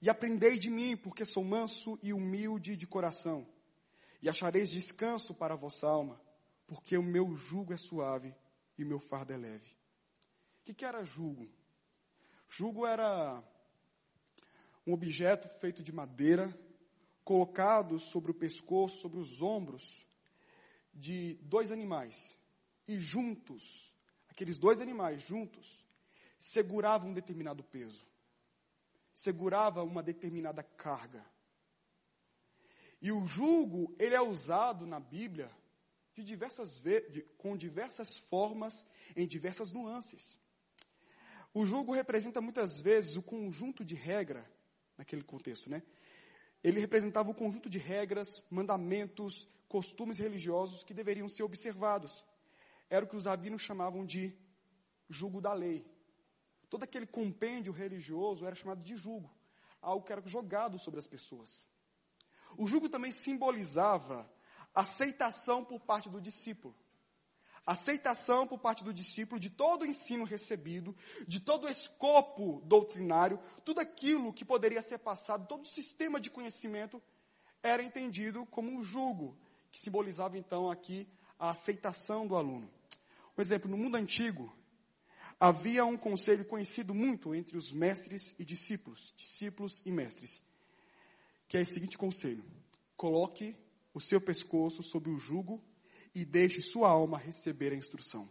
e 0.00 0.08
aprendei 0.08 0.58
de 0.58 0.70
mim, 0.70 0.96
porque 0.96 1.24
sou 1.24 1.44
manso 1.44 1.98
e 2.02 2.12
humilde 2.12 2.76
de 2.76 2.86
coração, 2.86 3.46
e 4.26 4.28
achareis 4.28 4.70
descanso 4.70 5.32
para 5.32 5.54
a 5.54 5.56
vossa 5.56 5.86
alma, 5.86 6.20
porque 6.66 6.98
o 6.98 7.02
meu 7.02 7.36
jugo 7.36 7.72
é 7.72 7.76
suave 7.76 8.34
e 8.76 8.82
o 8.82 8.86
meu 8.86 8.98
fardo 8.98 9.32
é 9.32 9.36
leve. 9.36 9.70
O 9.70 10.64
que, 10.64 10.74
que 10.74 10.84
era 10.84 11.04
jugo? 11.04 11.48
Jugo 12.48 12.84
era 12.84 13.40
um 14.84 14.92
objeto 14.92 15.48
feito 15.60 15.80
de 15.80 15.92
madeira, 15.92 16.52
colocado 17.22 18.00
sobre 18.00 18.32
o 18.32 18.34
pescoço, 18.34 18.98
sobre 18.98 19.20
os 19.20 19.40
ombros 19.40 20.04
de 20.92 21.34
dois 21.42 21.70
animais 21.70 22.36
e 22.88 22.98
juntos, 22.98 23.92
aqueles 24.28 24.58
dois 24.58 24.80
animais 24.80 25.22
juntos, 25.22 25.86
seguravam 26.36 27.10
um 27.10 27.14
determinado 27.14 27.62
peso, 27.62 28.04
segurava 29.14 29.84
uma 29.84 30.02
determinada 30.02 30.64
carga. 30.64 31.24
E 33.06 33.12
o 33.12 33.24
jugo, 33.24 33.94
ele 34.00 34.16
é 34.16 34.20
usado 34.20 34.84
na 34.84 34.98
Bíblia 34.98 35.48
de 36.12 36.24
diversas 36.24 36.80
de, 36.80 37.22
com 37.38 37.56
diversas 37.56 38.18
formas, 38.30 38.84
em 39.14 39.28
diversas 39.28 39.70
nuances. 39.70 40.36
O 41.54 41.64
jugo 41.64 41.92
representa 41.92 42.40
muitas 42.40 42.80
vezes 42.80 43.14
o 43.14 43.22
conjunto 43.22 43.84
de 43.84 43.94
regra, 43.94 44.44
naquele 44.98 45.22
contexto, 45.22 45.70
né? 45.70 45.84
Ele 46.64 46.80
representava 46.80 47.30
o 47.30 47.34
conjunto 47.42 47.70
de 47.70 47.78
regras, 47.78 48.42
mandamentos, 48.50 49.48
costumes 49.68 50.18
religiosos 50.18 50.82
que 50.82 50.92
deveriam 50.92 51.28
ser 51.28 51.44
observados 51.44 52.24
era 52.90 53.04
o 53.04 53.08
que 53.08 53.16
os 53.16 53.26
rabinos 53.26 53.62
chamavam 53.62 54.04
de 54.04 54.36
jugo 55.08 55.40
da 55.40 55.52
lei. 55.52 55.86
Todo 56.68 56.82
aquele 56.82 57.06
compêndio 57.06 57.72
religioso 57.72 58.44
era 58.44 58.56
chamado 58.56 58.84
de 58.84 58.96
jugo, 58.96 59.30
algo 59.80 60.04
que 60.04 60.12
era 60.12 60.26
jogado 60.26 60.76
sobre 60.76 60.98
as 60.98 61.06
pessoas. 61.06 61.64
O 62.58 62.66
jugo 62.66 62.88
também 62.88 63.10
simbolizava 63.10 64.30
aceitação 64.74 65.64
por 65.64 65.80
parte 65.80 66.08
do 66.08 66.20
discípulo. 66.20 66.74
Aceitação 67.66 68.46
por 68.46 68.58
parte 68.58 68.84
do 68.84 68.94
discípulo 68.94 69.40
de 69.40 69.50
todo 69.50 69.82
o 69.82 69.86
ensino 69.86 70.24
recebido, 70.24 70.94
de 71.26 71.40
todo 71.40 71.64
o 71.64 71.68
escopo 71.68 72.60
doutrinário, 72.64 73.40
tudo 73.64 73.80
aquilo 73.80 74.32
que 74.32 74.44
poderia 74.44 74.80
ser 74.80 74.98
passado, 74.98 75.48
todo 75.48 75.64
o 75.64 75.68
sistema 75.68 76.20
de 76.20 76.30
conhecimento 76.30 77.02
era 77.62 77.82
entendido 77.82 78.46
como 78.46 78.70
um 78.70 78.82
jugo, 78.82 79.36
que 79.72 79.80
simbolizava 79.80 80.38
então 80.38 80.70
aqui 80.70 81.08
a 81.38 81.50
aceitação 81.50 82.26
do 82.26 82.36
aluno. 82.36 82.70
Por 83.34 83.42
exemplo, 83.42 83.68
no 83.68 83.76
mundo 83.76 83.96
antigo, 83.96 84.54
havia 85.40 85.84
um 85.84 85.96
conselho 85.96 86.44
conhecido 86.44 86.94
muito 86.94 87.34
entre 87.34 87.56
os 87.56 87.72
mestres 87.72 88.34
e 88.38 88.44
discípulos, 88.44 89.12
discípulos 89.16 89.82
e 89.84 89.90
mestres, 89.90 90.40
que 91.48 91.56
é 91.56 91.60
o 91.60 91.66
seguinte 91.66 91.96
conselho: 91.96 92.44
coloque 92.96 93.56
o 93.92 94.00
seu 94.00 94.20
pescoço 94.20 94.82
sob 94.82 95.10
o 95.10 95.18
jugo 95.18 95.62
e 96.14 96.24
deixe 96.24 96.60
sua 96.60 96.88
alma 96.88 97.18
receber 97.18 97.72
a 97.72 97.76
instrução. 97.76 98.28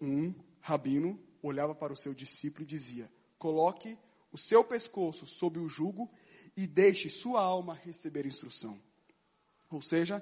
Um 0.00 0.34
rabino 0.60 1.18
olhava 1.42 1.74
para 1.74 1.92
o 1.92 1.96
seu 1.96 2.14
discípulo 2.14 2.64
e 2.64 2.66
dizia: 2.66 3.10
coloque 3.38 3.98
o 4.32 4.38
seu 4.38 4.64
pescoço 4.64 5.26
sob 5.26 5.58
o 5.58 5.68
jugo 5.68 6.10
e 6.56 6.66
deixe 6.66 7.08
sua 7.08 7.40
alma 7.40 7.74
receber 7.74 8.24
a 8.24 8.28
instrução. 8.28 8.80
Ou 9.70 9.80
seja, 9.80 10.20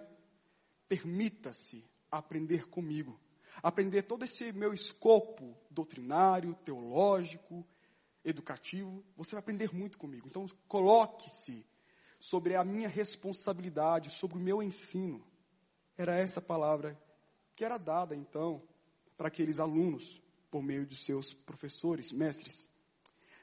permita-se 0.88 1.84
aprender 2.10 2.68
comigo. 2.68 3.18
Aprender 3.62 4.02
todo 4.02 4.24
esse 4.24 4.52
meu 4.52 4.72
escopo 4.72 5.56
doutrinário, 5.70 6.54
teológico, 6.64 7.66
educativo, 8.24 9.04
você 9.16 9.32
vai 9.32 9.40
aprender 9.40 9.74
muito 9.74 9.98
comigo. 9.98 10.28
Então, 10.28 10.46
coloque-se 10.68 11.66
sobre 12.20 12.54
a 12.54 12.64
minha 12.64 12.88
responsabilidade, 12.88 14.10
sobre 14.10 14.36
o 14.38 14.40
meu 14.40 14.62
ensino. 14.62 15.24
Era 15.96 16.16
essa 16.16 16.40
palavra 16.40 16.98
que 17.56 17.64
era 17.64 17.78
dada, 17.78 18.14
então, 18.14 18.62
para 19.16 19.28
aqueles 19.28 19.58
alunos, 19.58 20.22
por 20.50 20.62
meio 20.62 20.86
de 20.86 20.96
seus 20.96 21.34
professores, 21.34 22.12
mestres. 22.12 22.70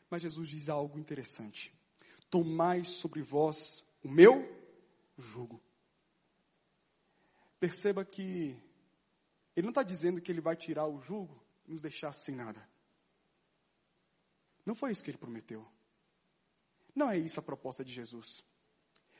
Mas 0.10 0.22
Jesus 0.22 0.48
diz 0.48 0.70
algo 0.70 0.98
interessante: 0.98 1.74
Tomai 2.30 2.84
sobre 2.84 3.22
vós 3.22 3.84
o 4.04 4.10
meu 4.10 4.48
jugo. 5.18 5.62
Perceba 7.60 8.06
que 8.06 8.56
ele 9.56 9.65
não 9.65 9.72
está 9.72 9.84
dizendo 9.84 10.22
que 10.22 10.32
ele 10.32 10.39
vai 10.39 10.56
tirar 10.56 10.88
o 10.88 11.02
jugo 11.02 11.44
e 11.68 11.72
nos 11.72 11.82
deixar 11.82 12.13
sem 12.13 12.36
nada. 12.36 12.65
Não 14.65 14.76
foi 14.76 14.91
isso 14.91 15.04
que 15.04 15.12
ele 15.12 15.17
prometeu. 15.17 15.65
Não 16.95 17.10
é 17.10 17.17
isso 17.17 17.39
a 17.39 17.43
proposta 17.43 17.84
de 17.84 17.93
Jesus. 17.93 18.43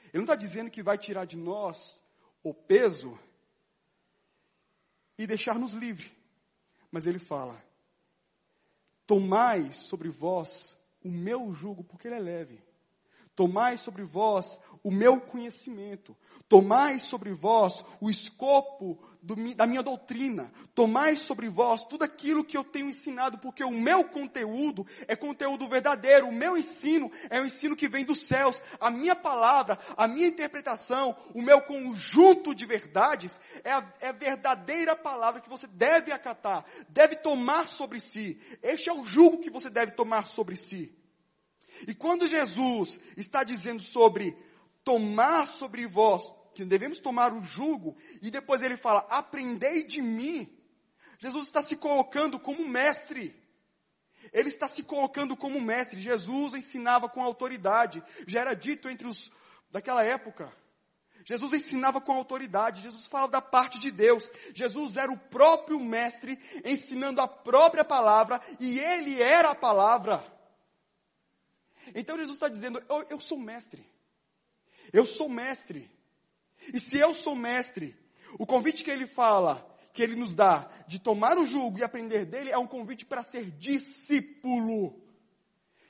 Ele 0.06 0.18
não 0.18 0.24
está 0.24 0.36
dizendo 0.36 0.70
que 0.70 0.84
vai 0.84 0.98
tirar 0.98 1.26
de 1.26 1.38
nós 1.38 2.00
o 2.44 2.54
peso 2.54 3.18
e 5.18 5.28
deixar-nos 5.28 5.74
livres. 5.74 6.12
Mas 6.92 7.06
ele 7.06 7.20
fala: 7.20 7.62
Tomai 9.06 9.72
sobre 9.72 10.10
vós 10.10 10.76
o 11.04 11.10
meu 11.10 11.54
jugo, 11.54 11.84
porque 11.84 12.08
ele 12.08 12.16
é 12.16 12.20
leve. 12.20 12.69
Tomai 13.40 13.78
sobre 13.78 14.04
vós 14.04 14.62
o 14.84 14.92
meu 14.92 15.22
conhecimento. 15.22 16.14
Tomai 16.50 17.00
sobre 17.00 17.32
vós 17.32 17.86
o 18.02 18.10
escopo 18.10 19.02
do, 19.24 19.34
da 19.56 19.66
minha 19.66 19.82
doutrina. 19.82 20.52
Tomai 20.76 21.16
sobre 21.16 21.48
vós 21.48 21.86
tudo 21.86 22.04
aquilo 22.04 22.44
que 22.44 22.58
eu 22.58 22.66
tenho 22.66 22.90
ensinado, 22.90 23.38
porque 23.38 23.64
o 23.64 23.72
meu 23.72 24.04
conteúdo 24.04 24.86
é 25.08 25.16
conteúdo 25.16 25.70
verdadeiro. 25.70 26.28
O 26.28 26.34
meu 26.34 26.58
ensino 26.58 27.10
é 27.30 27.40
um 27.40 27.46
ensino 27.46 27.78
que 27.78 27.88
vem 27.88 28.04
dos 28.04 28.24
céus. 28.24 28.62
A 28.78 28.92
minha 28.92 29.16
palavra, 29.16 29.80
a 29.96 30.06
minha 30.06 30.28
interpretação, 30.28 31.16
o 31.34 31.42
meu 31.42 31.62
conjunto 31.62 32.54
de 32.54 32.66
verdades 32.66 33.40
é 33.64 33.72
a, 33.72 33.94
é 34.02 34.10
a 34.10 34.12
verdadeira 34.12 34.98
palavra 34.98 35.40
que 35.40 35.48
você 35.48 35.66
deve 35.66 36.12
acatar, 36.12 36.66
deve 36.90 37.16
tomar 37.16 37.68
sobre 37.68 38.02
si. 38.02 38.38
Este 38.62 38.90
é 38.90 38.94
o 38.94 39.06
jugo 39.06 39.38
que 39.38 39.50
você 39.50 39.70
deve 39.70 39.94
tomar 39.94 40.26
sobre 40.26 40.58
si. 40.58 40.99
E 41.88 41.94
quando 41.94 42.28
Jesus 42.28 43.00
está 43.16 43.44
dizendo 43.44 43.82
sobre 43.82 44.38
tomar 44.84 45.46
sobre 45.48 45.86
vós, 45.88 46.34
que 46.54 46.66
devemos 46.66 47.00
tomar 47.00 47.34
o 47.34 47.44
jugo, 47.44 47.96
e 48.22 48.30
depois 48.32 48.62
ele 48.62 48.76
fala, 48.76 49.06
aprendei 49.10 49.84
de 49.84 50.02
mim, 50.02 50.50
Jesus 51.20 51.48
está 51.48 51.62
se 51.62 51.76
colocando 51.76 52.40
como 52.40 52.68
mestre. 52.68 53.36
Ele 54.32 54.50
está 54.50 54.68
se 54.68 54.84
colocando 54.84 55.36
como 55.36 55.60
mestre. 55.60 56.00
Jesus 56.00 56.54
ensinava 56.54 57.10
com 57.10 57.22
autoridade. 57.22 58.04
Já 58.26 58.42
era 58.42 58.56
dito 58.56 58.90
entre 58.90 59.08
os 59.08 59.32
daquela 59.70 60.04
época. 60.04 60.52
Jesus 61.26 61.54
ensinava 61.54 62.00
com 62.00 62.14
autoridade. 62.14 62.82
Jesus 62.82 63.06
falava 63.06 63.32
da 63.32 63.42
parte 63.42 63.80
de 63.80 63.92
Deus. 63.92 64.30
Jesus 64.54 64.98
era 64.98 65.12
o 65.12 65.18
próprio 65.18 65.80
mestre 65.80 66.40
ensinando 66.64 67.22
a 67.22 67.28
própria 67.28 67.84
palavra 67.84 68.42
e 68.60 68.80
ele 68.80 69.22
era 69.22 69.52
a 69.52 69.56
palavra. 69.56 70.24
Então 71.96 72.18
Jesus 72.18 72.38
está 72.38 72.48
dizendo: 72.48 72.84
eu, 72.90 73.06
eu 73.10 73.20
sou 73.20 73.38
mestre. 73.38 73.86
Eu 74.92 75.06
sou 75.06 75.30
mestre. 75.30 75.90
E 76.74 76.80
se 76.80 76.98
eu 76.98 77.14
sou 77.14 77.36
mestre, 77.36 77.96
o 78.38 78.46
convite 78.46 78.84
que 78.84 78.92
ele 78.92 79.06
fala, 79.06 79.66
que 79.94 80.04
ele 80.04 80.16
nos 80.16 80.36
dá, 80.36 80.70
de 80.88 81.00
tomar 81.00 81.38
o 81.38 81.46
jugo 81.46 81.80
e 81.80 81.84
aprender 81.84 82.26
dele, 82.26 82.52
é 82.52 82.58
um 82.58 82.68
convite 82.68 83.06
para 83.06 83.24
ser 83.24 83.52
discípulo. 83.52 85.02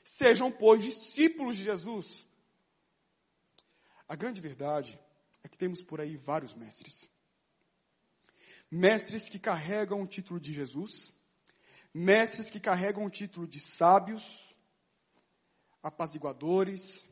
Sejam, 0.04 0.50
pois, 0.50 0.82
discípulos 0.82 1.56
de 1.56 1.64
Jesus. 1.64 2.26
A 4.08 4.16
grande 4.16 4.40
verdade 4.40 4.98
é 5.42 5.48
que 5.48 5.58
temos 5.58 5.82
por 5.82 6.00
aí 6.00 6.16
vários 6.16 6.54
mestres. 6.54 7.08
Mestres 8.70 9.28
que 9.28 9.38
carregam 9.38 10.02
o 10.02 10.06
título 10.06 10.38
de 10.38 10.52
Jesus, 10.52 11.12
mestres 11.92 12.50
que 12.50 12.60
carregam 12.60 13.04
o 13.04 13.10
título 13.10 13.46
de 13.46 13.58
sábios, 13.58 14.49
apaziguadores, 15.82 17.04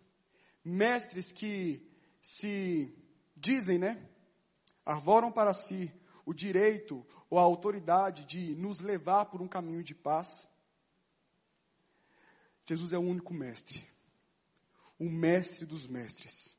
mestres 0.64 1.32
que 1.32 1.82
se 2.20 2.94
dizem, 3.36 3.78
né? 3.78 4.08
Arvoram 4.84 5.30
para 5.30 5.54
si 5.54 5.92
o 6.24 6.34
direito 6.34 7.06
ou 7.30 7.38
a 7.38 7.42
autoridade 7.42 8.24
de 8.24 8.54
nos 8.56 8.80
levar 8.80 9.26
por 9.26 9.40
um 9.40 9.48
caminho 9.48 9.82
de 9.82 9.94
paz. 9.94 10.46
Jesus 12.66 12.92
é 12.92 12.98
o 12.98 13.02
único 13.02 13.32
mestre, 13.32 13.86
o 14.98 15.08
mestre 15.08 15.64
dos 15.64 15.86
mestres, 15.86 16.54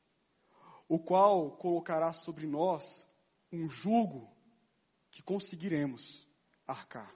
o 0.88 0.98
qual 0.98 1.56
colocará 1.56 2.12
sobre 2.12 2.46
nós 2.46 3.06
um 3.52 3.68
jugo 3.68 4.28
que 5.10 5.22
conseguiremos 5.22 6.28
arcar. 6.66 7.14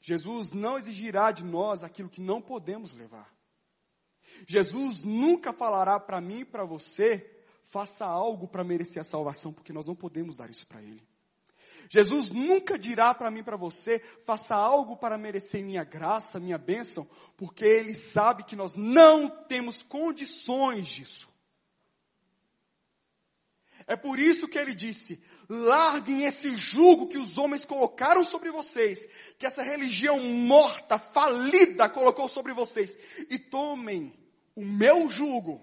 Jesus 0.00 0.52
não 0.52 0.78
exigirá 0.78 1.32
de 1.32 1.44
nós 1.44 1.82
aquilo 1.82 2.08
que 2.08 2.20
não 2.20 2.40
podemos 2.40 2.92
levar. 2.92 3.35
Jesus 4.46 5.02
nunca 5.02 5.52
falará 5.52 6.00
para 6.00 6.20
mim 6.20 6.40
e 6.40 6.44
para 6.44 6.64
você, 6.64 7.30
faça 7.64 8.04
algo 8.04 8.48
para 8.48 8.64
merecer 8.64 9.00
a 9.00 9.04
salvação, 9.04 9.52
porque 9.52 9.72
nós 9.72 9.86
não 9.86 9.94
podemos 9.94 10.36
dar 10.36 10.50
isso 10.50 10.66
para 10.66 10.82
Ele. 10.82 11.02
Jesus 11.88 12.30
nunca 12.30 12.78
dirá 12.78 13.14
para 13.14 13.30
mim 13.30 13.40
e 13.40 13.44
para 13.44 13.56
você, 13.56 14.00
faça 14.24 14.56
algo 14.56 14.96
para 14.96 15.16
merecer 15.16 15.64
minha 15.64 15.84
graça, 15.84 16.40
minha 16.40 16.58
bênção, 16.58 17.08
porque 17.36 17.64
Ele 17.64 17.94
sabe 17.94 18.44
que 18.44 18.56
nós 18.56 18.74
não 18.74 19.28
temos 19.28 19.82
condições 19.82 20.88
disso. 20.88 21.28
É 23.86 23.94
por 23.94 24.18
isso 24.18 24.48
que 24.48 24.58
ele 24.58 24.74
disse: 24.74 25.22
larguem 25.48 26.24
esse 26.24 26.56
jugo 26.56 27.06
que 27.06 27.18
os 27.18 27.38
homens 27.38 27.64
colocaram 27.64 28.24
sobre 28.24 28.50
vocês, 28.50 29.06
que 29.38 29.46
essa 29.46 29.62
religião 29.62 30.18
morta, 30.18 30.98
falida, 30.98 31.88
colocou 31.88 32.28
sobre 32.28 32.52
vocês, 32.52 32.98
e 33.30 33.38
tomem 33.38 34.12
o 34.56 34.64
meu 34.64 35.10
jugo, 35.10 35.62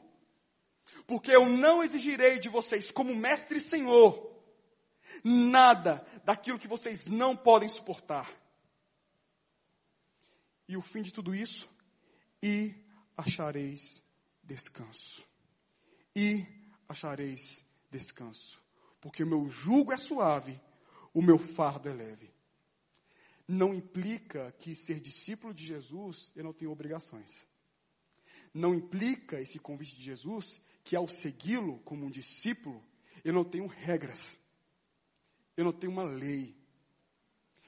porque 1.07 1.31
eu 1.31 1.49
não 1.49 1.83
exigirei 1.83 2.39
de 2.39 2.47
vocês, 2.47 2.91
como 2.91 3.15
mestre 3.15 3.57
e 3.57 3.61
senhor, 3.61 4.31
nada 5.23 6.05
daquilo 6.23 6.59
que 6.59 6.67
vocês 6.67 7.07
não 7.07 7.35
podem 7.35 7.67
suportar. 7.67 8.31
E 10.67 10.77
o 10.77 10.81
fim 10.81 11.01
de 11.01 11.11
tudo 11.11 11.33
isso, 11.35 11.67
e 12.41 12.73
achareis 13.17 14.03
descanso. 14.43 15.27
E 16.15 16.45
achareis 16.87 17.65
descanso. 17.89 18.61
Porque 19.01 19.23
o 19.23 19.27
meu 19.27 19.49
jugo 19.49 19.91
é 19.91 19.97
suave, 19.97 20.61
o 21.13 21.21
meu 21.21 21.39
fardo 21.39 21.89
é 21.89 21.93
leve. 21.93 22.31
Não 23.47 23.73
implica 23.73 24.51
que 24.59 24.73
ser 24.73 25.01
discípulo 25.01 25.53
de 25.53 25.65
Jesus 25.65 26.31
eu 26.35 26.43
não 26.43 26.53
tenho 26.53 26.71
obrigações 26.71 27.45
não 28.53 28.73
implica 28.73 29.41
esse 29.41 29.57
convite 29.57 29.97
de 29.97 30.03
Jesus 30.03 30.61
que 30.83 30.95
ao 30.95 31.07
segui-lo 31.07 31.79
como 31.79 32.05
um 32.05 32.09
discípulo, 32.09 32.83
eu 33.23 33.33
não 33.33 33.43
tenho 33.43 33.65
regras, 33.67 34.39
eu 35.57 35.63
não 35.63 35.71
tenho 35.71 35.91
uma 35.91 36.03
lei, 36.03 36.55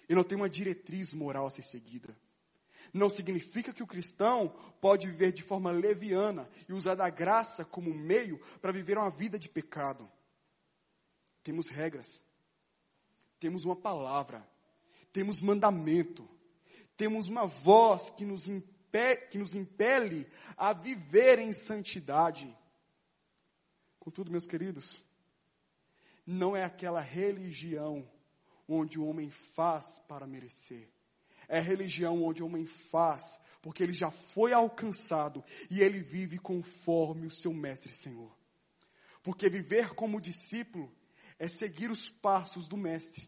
eu 0.08 0.16
não 0.16 0.24
tenho 0.24 0.42
uma 0.42 0.50
diretriz 0.50 1.14
moral 1.14 1.48
a 1.48 1.50
ser 1.50 1.64
seguida. 1.64 2.16
Não 2.94 3.10
significa 3.10 3.74
que 3.74 3.84
o 3.84 3.88
cristão 3.88 4.50
pode 4.80 5.08
viver 5.08 5.32
de 5.32 5.42
forma 5.42 5.72
leviana 5.72 6.50
e 6.70 6.74
usar 6.74 6.96
da 6.96 7.10
graça 7.10 7.66
como 7.66 7.94
meio 7.94 8.40
para 8.62 8.72
viver 8.72 8.98
uma 8.98 9.10
vida 9.10 9.40
de 9.40 9.50
pecado. 9.50 10.10
Temos 11.44 11.68
regras, 11.68 12.22
temos 13.40 13.66
uma 13.66 13.76
palavra, 13.76 14.48
temos 15.12 15.42
mandamento, 15.42 16.30
temos 16.96 17.28
uma 17.28 17.46
voz 17.46 18.10
que 18.12 18.24
nos 18.24 18.48
impede 18.48 18.75
que 19.30 19.38
nos 19.38 19.56
impele 19.56 20.28
a 20.58 20.74
viver 20.74 21.40
em 21.40 21.54
santidade. 21.54 22.56
Contudo, 24.00 24.32
meus 24.32 24.46
queridos, 24.46 25.04
não 26.26 26.56
é 26.56 26.64
aquela 26.64 27.02
religião 27.02 28.08
onde 28.68 29.00
o 29.00 29.06
homem 29.06 29.30
faz 29.30 30.00
para 30.08 30.28
merecer. 30.28 30.88
É 31.48 31.60
religião 31.60 32.24
onde 32.24 32.42
o 32.42 32.48
homem 32.48 32.66
faz 32.66 33.40
porque 33.66 33.82
ele 33.82 33.94
já 33.94 34.12
foi 34.12 34.54
alcançado 34.54 35.44
e 35.72 35.82
ele 35.82 36.00
vive 36.00 36.38
conforme 36.38 37.26
o 37.26 37.32
seu 37.32 37.52
mestre 37.52 37.96
Senhor. 37.96 38.32
Porque 39.24 39.50
viver 39.50 39.96
como 39.96 40.22
discípulo 40.22 40.92
é 41.40 41.48
seguir 41.48 41.90
os 41.90 42.08
passos 42.08 42.68
do 42.68 42.78
mestre. 42.78 43.28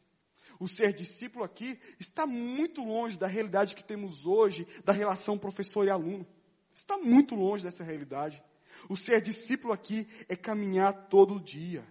O 0.59 0.67
ser 0.67 0.93
discípulo 0.93 1.43
aqui 1.43 1.79
está 1.99 2.25
muito 2.25 2.83
longe 2.83 3.17
da 3.17 3.27
realidade 3.27 3.75
que 3.75 3.83
temos 3.83 4.25
hoje, 4.25 4.67
da 4.83 4.91
relação 4.91 5.37
professor 5.37 5.85
e 5.85 5.89
aluno. 5.89 6.25
Está 6.73 6.97
muito 6.97 7.35
longe 7.35 7.63
dessa 7.63 7.83
realidade. 7.83 8.43
O 8.89 8.95
ser 8.95 9.21
discípulo 9.21 9.73
aqui 9.73 10.07
é 10.27 10.35
caminhar 10.35 11.07
todo 11.09 11.39
dia, 11.39 11.85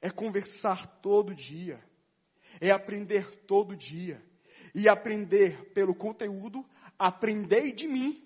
é 0.00 0.10
conversar 0.10 0.86
todo 1.00 1.34
dia, 1.34 1.82
é 2.60 2.70
aprender 2.70 3.34
todo 3.46 3.76
dia. 3.76 4.22
E 4.76 4.88
aprender 4.88 5.72
pelo 5.72 5.94
conteúdo, 5.94 6.66
Aprendei 6.98 7.72
de 7.72 7.88
mim 7.88 8.22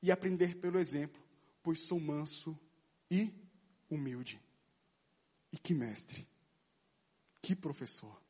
e 0.00 0.12
aprender 0.12 0.56
pelo 0.56 0.78
exemplo, 0.78 1.20
pois 1.62 1.80
sou 1.86 1.98
manso 1.98 2.58
e 3.10 3.32
humilde. 3.90 4.40
E 5.52 5.58
que 5.58 5.74
mestre, 5.74 6.26
que 7.46 7.54
professor. 7.54 8.20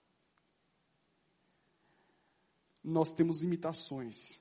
Nós 2.84 3.14
temos 3.14 3.42
imitações, 3.42 4.38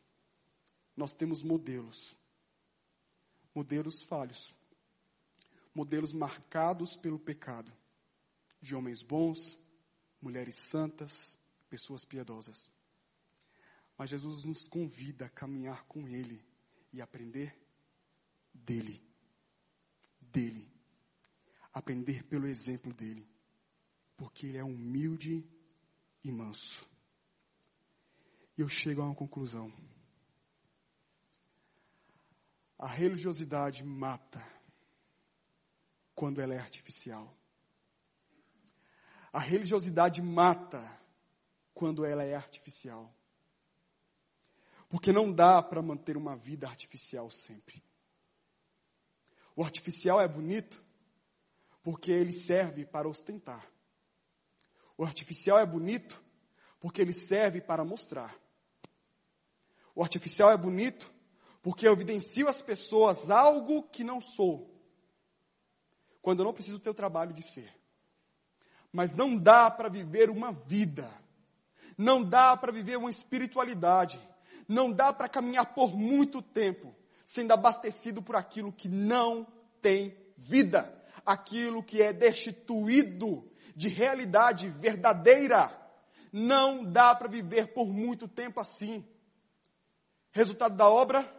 nós 0.97 1.13
temos 1.13 1.41
modelos, 1.41 2.13
modelos 3.55 4.01
falhos, 4.01 4.53
modelos 5.73 6.11
marcados 6.11 6.97
pelo 6.97 7.17
pecado, 7.17 7.71
de 8.61 8.76
homens 8.76 9.01
bons, 9.01 9.57
mulheres 10.21 10.55
santas, 10.55 11.39
pessoas 11.69 12.03
piedosas. 12.03 12.69
Mas 13.97 14.09
Jesus 14.09 14.43
nos 14.43 14.67
convida 14.67 15.28
a 15.28 15.30
caminhar 15.30 15.86
com 15.86 16.05
Ele 16.05 16.45
e 16.91 17.01
aprender 17.01 17.57
dele. 18.53 19.01
Dele. 20.19 20.69
Aprender 21.71 22.26
pelo 22.26 22.45
exemplo 22.45 22.93
dele. 22.93 23.34
Porque 24.18 24.47
ele 24.47 24.57
é 24.57 24.63
humilde 24.63 25.45
e 26.24 26.32
manso. 26.32 26.88
E 28.57 28.61
eu 28.61 28.70
chego 28.70 29.01
a 29.01 29.05
uma 29.05 29.16
conclusão. 29.16 29.72
A 32.78 32.88
religiosidade 32.88 33.84
mata 33.84 34.43
quando 36.13 36.41
ela 36.41 36.53
é 36.53 36.59
artificial. 36.59 37.36
A 39.32 39.39
religiosidade 39.39 40.22
mata 40.22 40.82
quando 41.74 42.05
ela 42.05 42.24
é 42.24 42.34
artificial. 42.36 43.13
Porque 44.88 45.11
não 45.11 45.32
dá 45.32 45.61
para 45.61 45.82
manter 45.82 46.16
uma 46.16 46.38
vida 46.38 46.68
artificial 46.68 47.30
sempre. 47.30 47.84
O 49.55 49.63
artificial 49.63 50.22
é 50.22 50.28
bonito 50.28 50.82
porque 51.84 52.11
ele 52.11 52.32
serve 52.32 52.86
para 52.86 53.07
ostentar. 53.07 53.70
O 54.98 55.04
artificial 55.04 55.60
é 55.60 55.66
bonito 55.66 56.22
porque 56.80 57.02
ele 57.02 57.14
serve 57.14 57.62
para 57.62 57.84
mostrar. 57.84 58.36
O 59.93 60.04
artificial 60.04 60.52
é 60.52 60.58
bonito 60.58 61.12
porque 61.62 61.88
eu 61.88 61.93
evidencio 61.93 62.48
às 62.48 62.62
pessoas 62.62 63.30
algo 63.30 63.84
que 63.84 64.04
não 64.04 64.22
sou. 64.22 64.74
Quando 66.22 66.39
eu 66.39 66.46
não 66.46 66.54
preciso 66.54 66.80
ter 66.80 66.89
o 66.89 66.93
trabalho 66.93 67.34
de 67.34 67.43
ser. 67.43 67.74
Mas 68.91 69.14
não 69.14 69.38
dá 69.38 69.70
para 69.70 69.89
viver 69.89 70.30
uma 70.30 70.52
vida. 70.52 71.10
Não 71.98 72.24
dá 72.24 72.56
para 72.56 72.72
viver 72.72 72.98
uma 72.98 73.10
espiritualidade 73.10 74.20
não 74.68 74.91
dá 74.91 75.14
para 75.14 75.30
caminhar 75.30 75.74
por 75.74 75.96
muito 75.96 76.41
tempo 76.41 76.96
sendo 77.24 77.52
abastecido 77.52 78.22
por 78.22 78.36
aquilo 78.36 78.72
que 78.72 78.88
não 78.88 79.48
tem 79.82 80.16
vida, 80.38 80.93
aquilo 81.26 81.84
que 81.84 82.02
é 82.02 82.14
destituído 82.14 83.50
de 83.76 83.88
realidade 83.88 84.69
verdadeira. 84.69 85.69
Não 86.32 86.84
dá 86.84 87.13
para 87.13 87.28
viver 87.28 87.73
por 87.73 87.88
muito 87.88 88.28
tempo 88.28 88.59
assim. 88.59 89.05
Resultado 90.32 90.76
da 90.76 90.89
obra? 90.89 91.30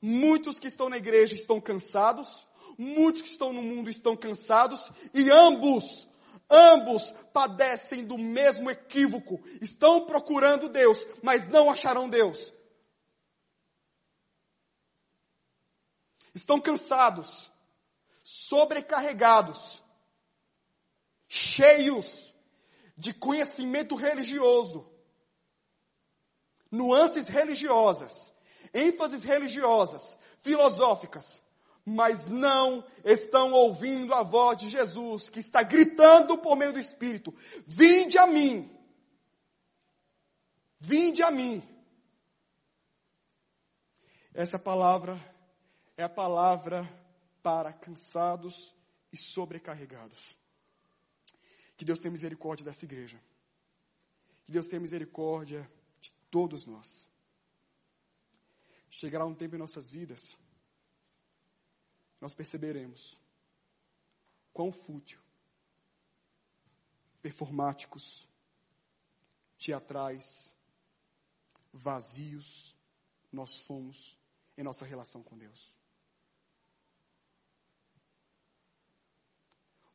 Muitos 0.00 0.58
que 0.58 0.66
estão 0.66 0.88
na 0.88 0.96
igreja 0.96 1.34
estão 1.34 1.60
cansados, 1.60 2.46
muitos 2.76 3.22
que 3.22 3.28
estão 3.28 3.52
no 3.52 3.62
mundo 3.62 3.88
estão 3.88 4.16
cansados, 4.16 4.90
e 5.14 5.30
ambos 5.30 6.08
Ambos 6.54 7.10
padecem 7.32 8.04
do 8.04 8.18
mesmo 8.18 8.70
equívoco. 8.70 9.40
Estão 9.62 10.04
procurando 10.04 10.68
Deus, 10.68 11.06
mas 11.22 11.48
não 11.48 11.70
acharão 11.70 12.10
Deus. 12.10 12.52
estão 16.34 16.60
cansados, 16.60 17.50
sobrecarregados, 18.22 19.81
cheios 21.34 22.36
de 22.94 23.14
conhecimento 23.14 23.94
religioso, 23.94 24.86
nuances 26.70 27.26
religiosas, 27.26 28.34
ênfases 28.74 29.24
religiosas, 29.24 30.02
filosóficas, 30.42 31.42
mas 31.86 32.28
não 32.28 32.84
estão 33.02 33.52
ouvindo 33.54 34.12
a 34.12 34.22
voz 34.22 34.58
de 34.58 34.68
Jesus, 34.68 35.30
que 35.30 35.38
está 35.38 35.62
gritando 35.62 36.36
por 36.36 36.54
meio 36.54 36.74
do 36.74 36.78
Espírito: 36.78 37.34
Vinde 37.66 38.18
a 38.18 38.26
mim! 38.26 38.70
Vinde 40.78 41.22
a 41.22 41.30
mim! 41.30 41.66
Essa 44.34 44.58
palavra 44.58 45.18
é 45.96 46.02
a 46.02 46.10
palavra 46.10 46.86
para 47.42 47.72
cansados 47.72 48.76
e 49.10 49.16
sobrecarregados. 49.16 50.41
Que 51.82 51.86
Deus 51.86 51.98
tenha 51.98 52.12
misericórdia 52.12 52.64
dessa 52.64 52.84
igreja. 52.84 53.20
Que 54.44 54.52
Deus 54.52 54.68
tenha 54.68 54.78
misericórdia 54.78 55.68
de 56.00 56.12
todos 56.30 56.64
nós. 56.64 57.08
Chegará 58.88 59.26
um 59.26 59.34
tempo 59.34 59.56
em 59.56 59.58
nossas 59.58 59.90
vidas, 59.90 60.38
nós 62.20 62.36
perceberemos 62.36 63.18
quão 64.52 64.70
fútil, 64.70 65.20
performáticos, 67.20 68.28
teatrais, 69.58 70.54
vazios 71.72 72.76
nós 73.32 73.58
fomos 73.58 74.16
em 74.56 74.62
nossa 74.62 74.86
relação 74.86 75.20
com 75.20 75.36
Deus. 75.36 75.76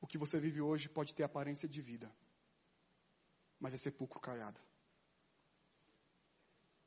O 0.08 0.10
que 0.10 0.18
você 0.18 0.40
vive 0.40 0.62
hoje 0.62 0.88
pode 0.88 1.14
ter 1.14 1.24
aparência 1.24 1.68
de 1.68 1.82
vida, 1.82 2.10
mas 3.60 3.74
é 3.74 3.78
sepulcro 3.78 4.22
caiado. 4.22 4.58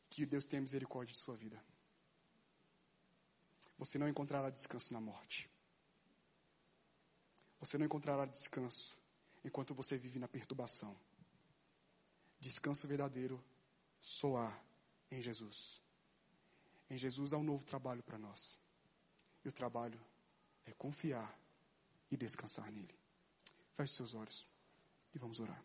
Que 0.08 0.24
Deus 0.24 0.46
tenha 0.46 0.62
misericórdia 0.62 1.12
de 1.12 1.20
sua 1.20 1.36
vida. 1.36 1.62
Você 3.76 3.98
não 3.98 4.08
encontrará 4.08 4.48
descanso 4.48 4.94
na 4.94 5.02
morte. 5.02 5.50
Você 7.58 7.76
não 7.76 7.84
encontrará 7.84 8.24
descanso 8.24 8.96
enquanto 9.44 9.74
você 9.74 9.98
vive 9.98 10.18
na 10.18 10.26
perturbação. 10.26 10.96
Descanso 12.38 12.88
verdadeiro 12.88 13.38
só 14.00 14.38
há 14.38 14.60
em 15.10 15.20
Jesus. 15.20 15.78
Em 16.88 16.96
Jesus 16.96 17.34
há 17.34 17.36
um 17.36 17.44
novo 17.44 17.66
trabalho 17.66 18.02
para 18.02 18.16
nós. 18.16 18.58
E 19.44 19.48
o 19.48 19.52
trabalho 19.52 20.00
é 20.64 20.72
confiar 20.72 21.38
e 22.10 22.16
descansar 22.16 22.72
nele. 22.72 22.99
Feche 23.80 23.94
seus 23.94 24.14
olhos 24.14 24.46
e 25.14 25.18
vamos 25.18 25.40
orar. 25.40 25.64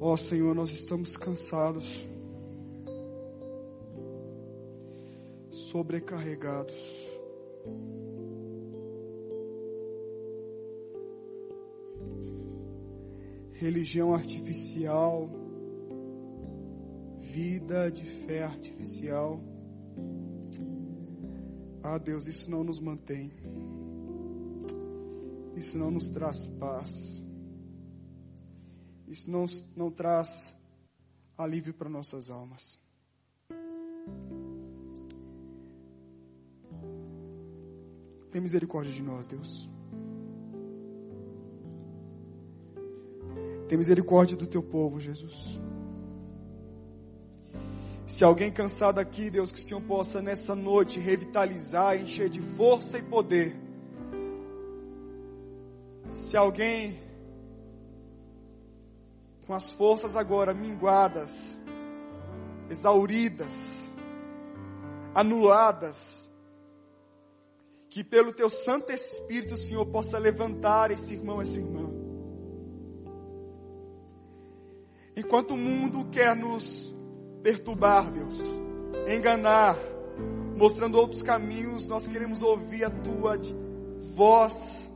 Ó 0.00 0.12
oh, 0.12 0.16
Senhor, 0.16 0.54
nós 0.54 0.70
estamos 0.70 1.16
cansados, 1.16 2.06
sobrecarregados. 5.50 6.72
Religião 13.62 14.12
artificial, 14.12 15.30
vida 17.20 17.92
de 17.92 18.04
fé 18.04 18.42
artificial. 18.42 19.40
Ah, 21.80 21.96
Deus, 21.96 22.26
isso 22.26 22.50
não 22.50 22.64
nos 22.64 22.80
mantém. 22.80 23.32
Isso 25.56 25.78
não 25.78 25.92
nos 25.92 26.10
traz 26.10 26.44
paz. 26.58 27.22
Isso 29.06 29.30
não, 29.30 29.44
não 29.76 29.92
traz 29.92 30.52
alívio 31.38 31.72
para 31.72 31.88
nossas 31.88 32.30
almas. 32.30 32.80
Tem 38.32 38.40
misericórdia 38.40 38.92
de 38.92 39.02
nós, 39.02 39.28
Deus. 39.28 39.68
Tem 43.72 43.78
misericórdia 43.78 44.36
do 44.36 44.46
teu 44.46 44.62
povo, 44.62 45.00
Jesus. 45.00 45.58
Se 48.06 48.22
alguém 48.22 48.52
cansado 48.52 48.98
aqui, 48.98 49.30
Deus, 49.30 49.50
que 49.50 49.58
o 49.58 49.62
Senhor 49.62 49.80
possa 49.80 50.20
nessa 50.20 50.54
noite 50.54 51.00
revitalizar, 51.00 51.98
encher 51.98 52.28
de 52.28 52.38
força 52.38 52.98
e 52.98 53.02
poder. 53.02 53.56
Se 56.10 56.36
alguém 56.36 57.00
com 59.46 59.54
as 59.54 59.72
forças 59.72 60.16
agora 60.16 60.52
minguadas, 60.52 61.58
exauridas, 62.68 63.90
anuladas. 65.14 66.30
Que 67.88 68.04
pelo 68.04 68.34
teu 68.34 68.50
Santo 68.50 68.92
Espírito, 68.92 69.56
Senhor, 69.56 69.86
possa 69.86 70.18
levantar 70.18 70.90
esse 70.90 71.14
irmão, 71.14 71.40
essa 71.40 71.58
irmã. 71.58 71.81
Enquanto 75.16 75.52
o 75.52 75.56
mundo 75.56 76.06
quer 76.10 76.34
nos 76.34 76.94
perturbar, 77.42 78.10
Deus, 78.10 78.40
enganar, 79.06 79.76
mostrando 80.56 80.96
outros 80.96 81.22
caminhos, 81.22 81.86
nós 81.88 82.06
queremos 82.06 82.42
ouvir 82.42 82.84
a 82.84 82.90
tua 82.90 83.38
voz 84.14 84.90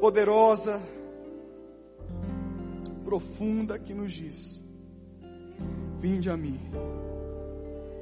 poderosa, 0.00 0.82
profunda 3.04 3.78
que 3.78 3.94
nos 3.94 4.12
diz: 4.12 4.64
Vinde 6.00 6.28
a 6.28 6.36
mim. 6.36 6.58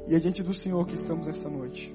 E 0.08 0.14
é 0.14 0.18
diante 0.18 0.42
do 0.42 0.54
Senhor 0.54 0.86
que 0.86 0.94
estamos 0.94 1.28
esta 1.28 1.48
noite. 1.48 1.94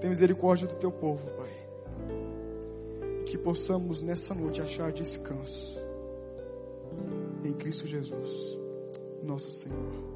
Tem 0.00 0.10
misericórdia 0.10 0.68
do 0.68 0.76
teu 0.76 0.92
povo, 0.92 1.26
Pai. 1.30 1.65
Que 3.26 3.36
possamos 3.36 4.00
nessa 4.00 4.34
noite 4.34 4.62
achar 4.62 4.92
descanso 4.92 5.78
em 7.44 7.52
Cristo 7.52 7.86
Jesus, 7.86 8.58
nosso 9.22 9.52
Senhor. 9.52 10.15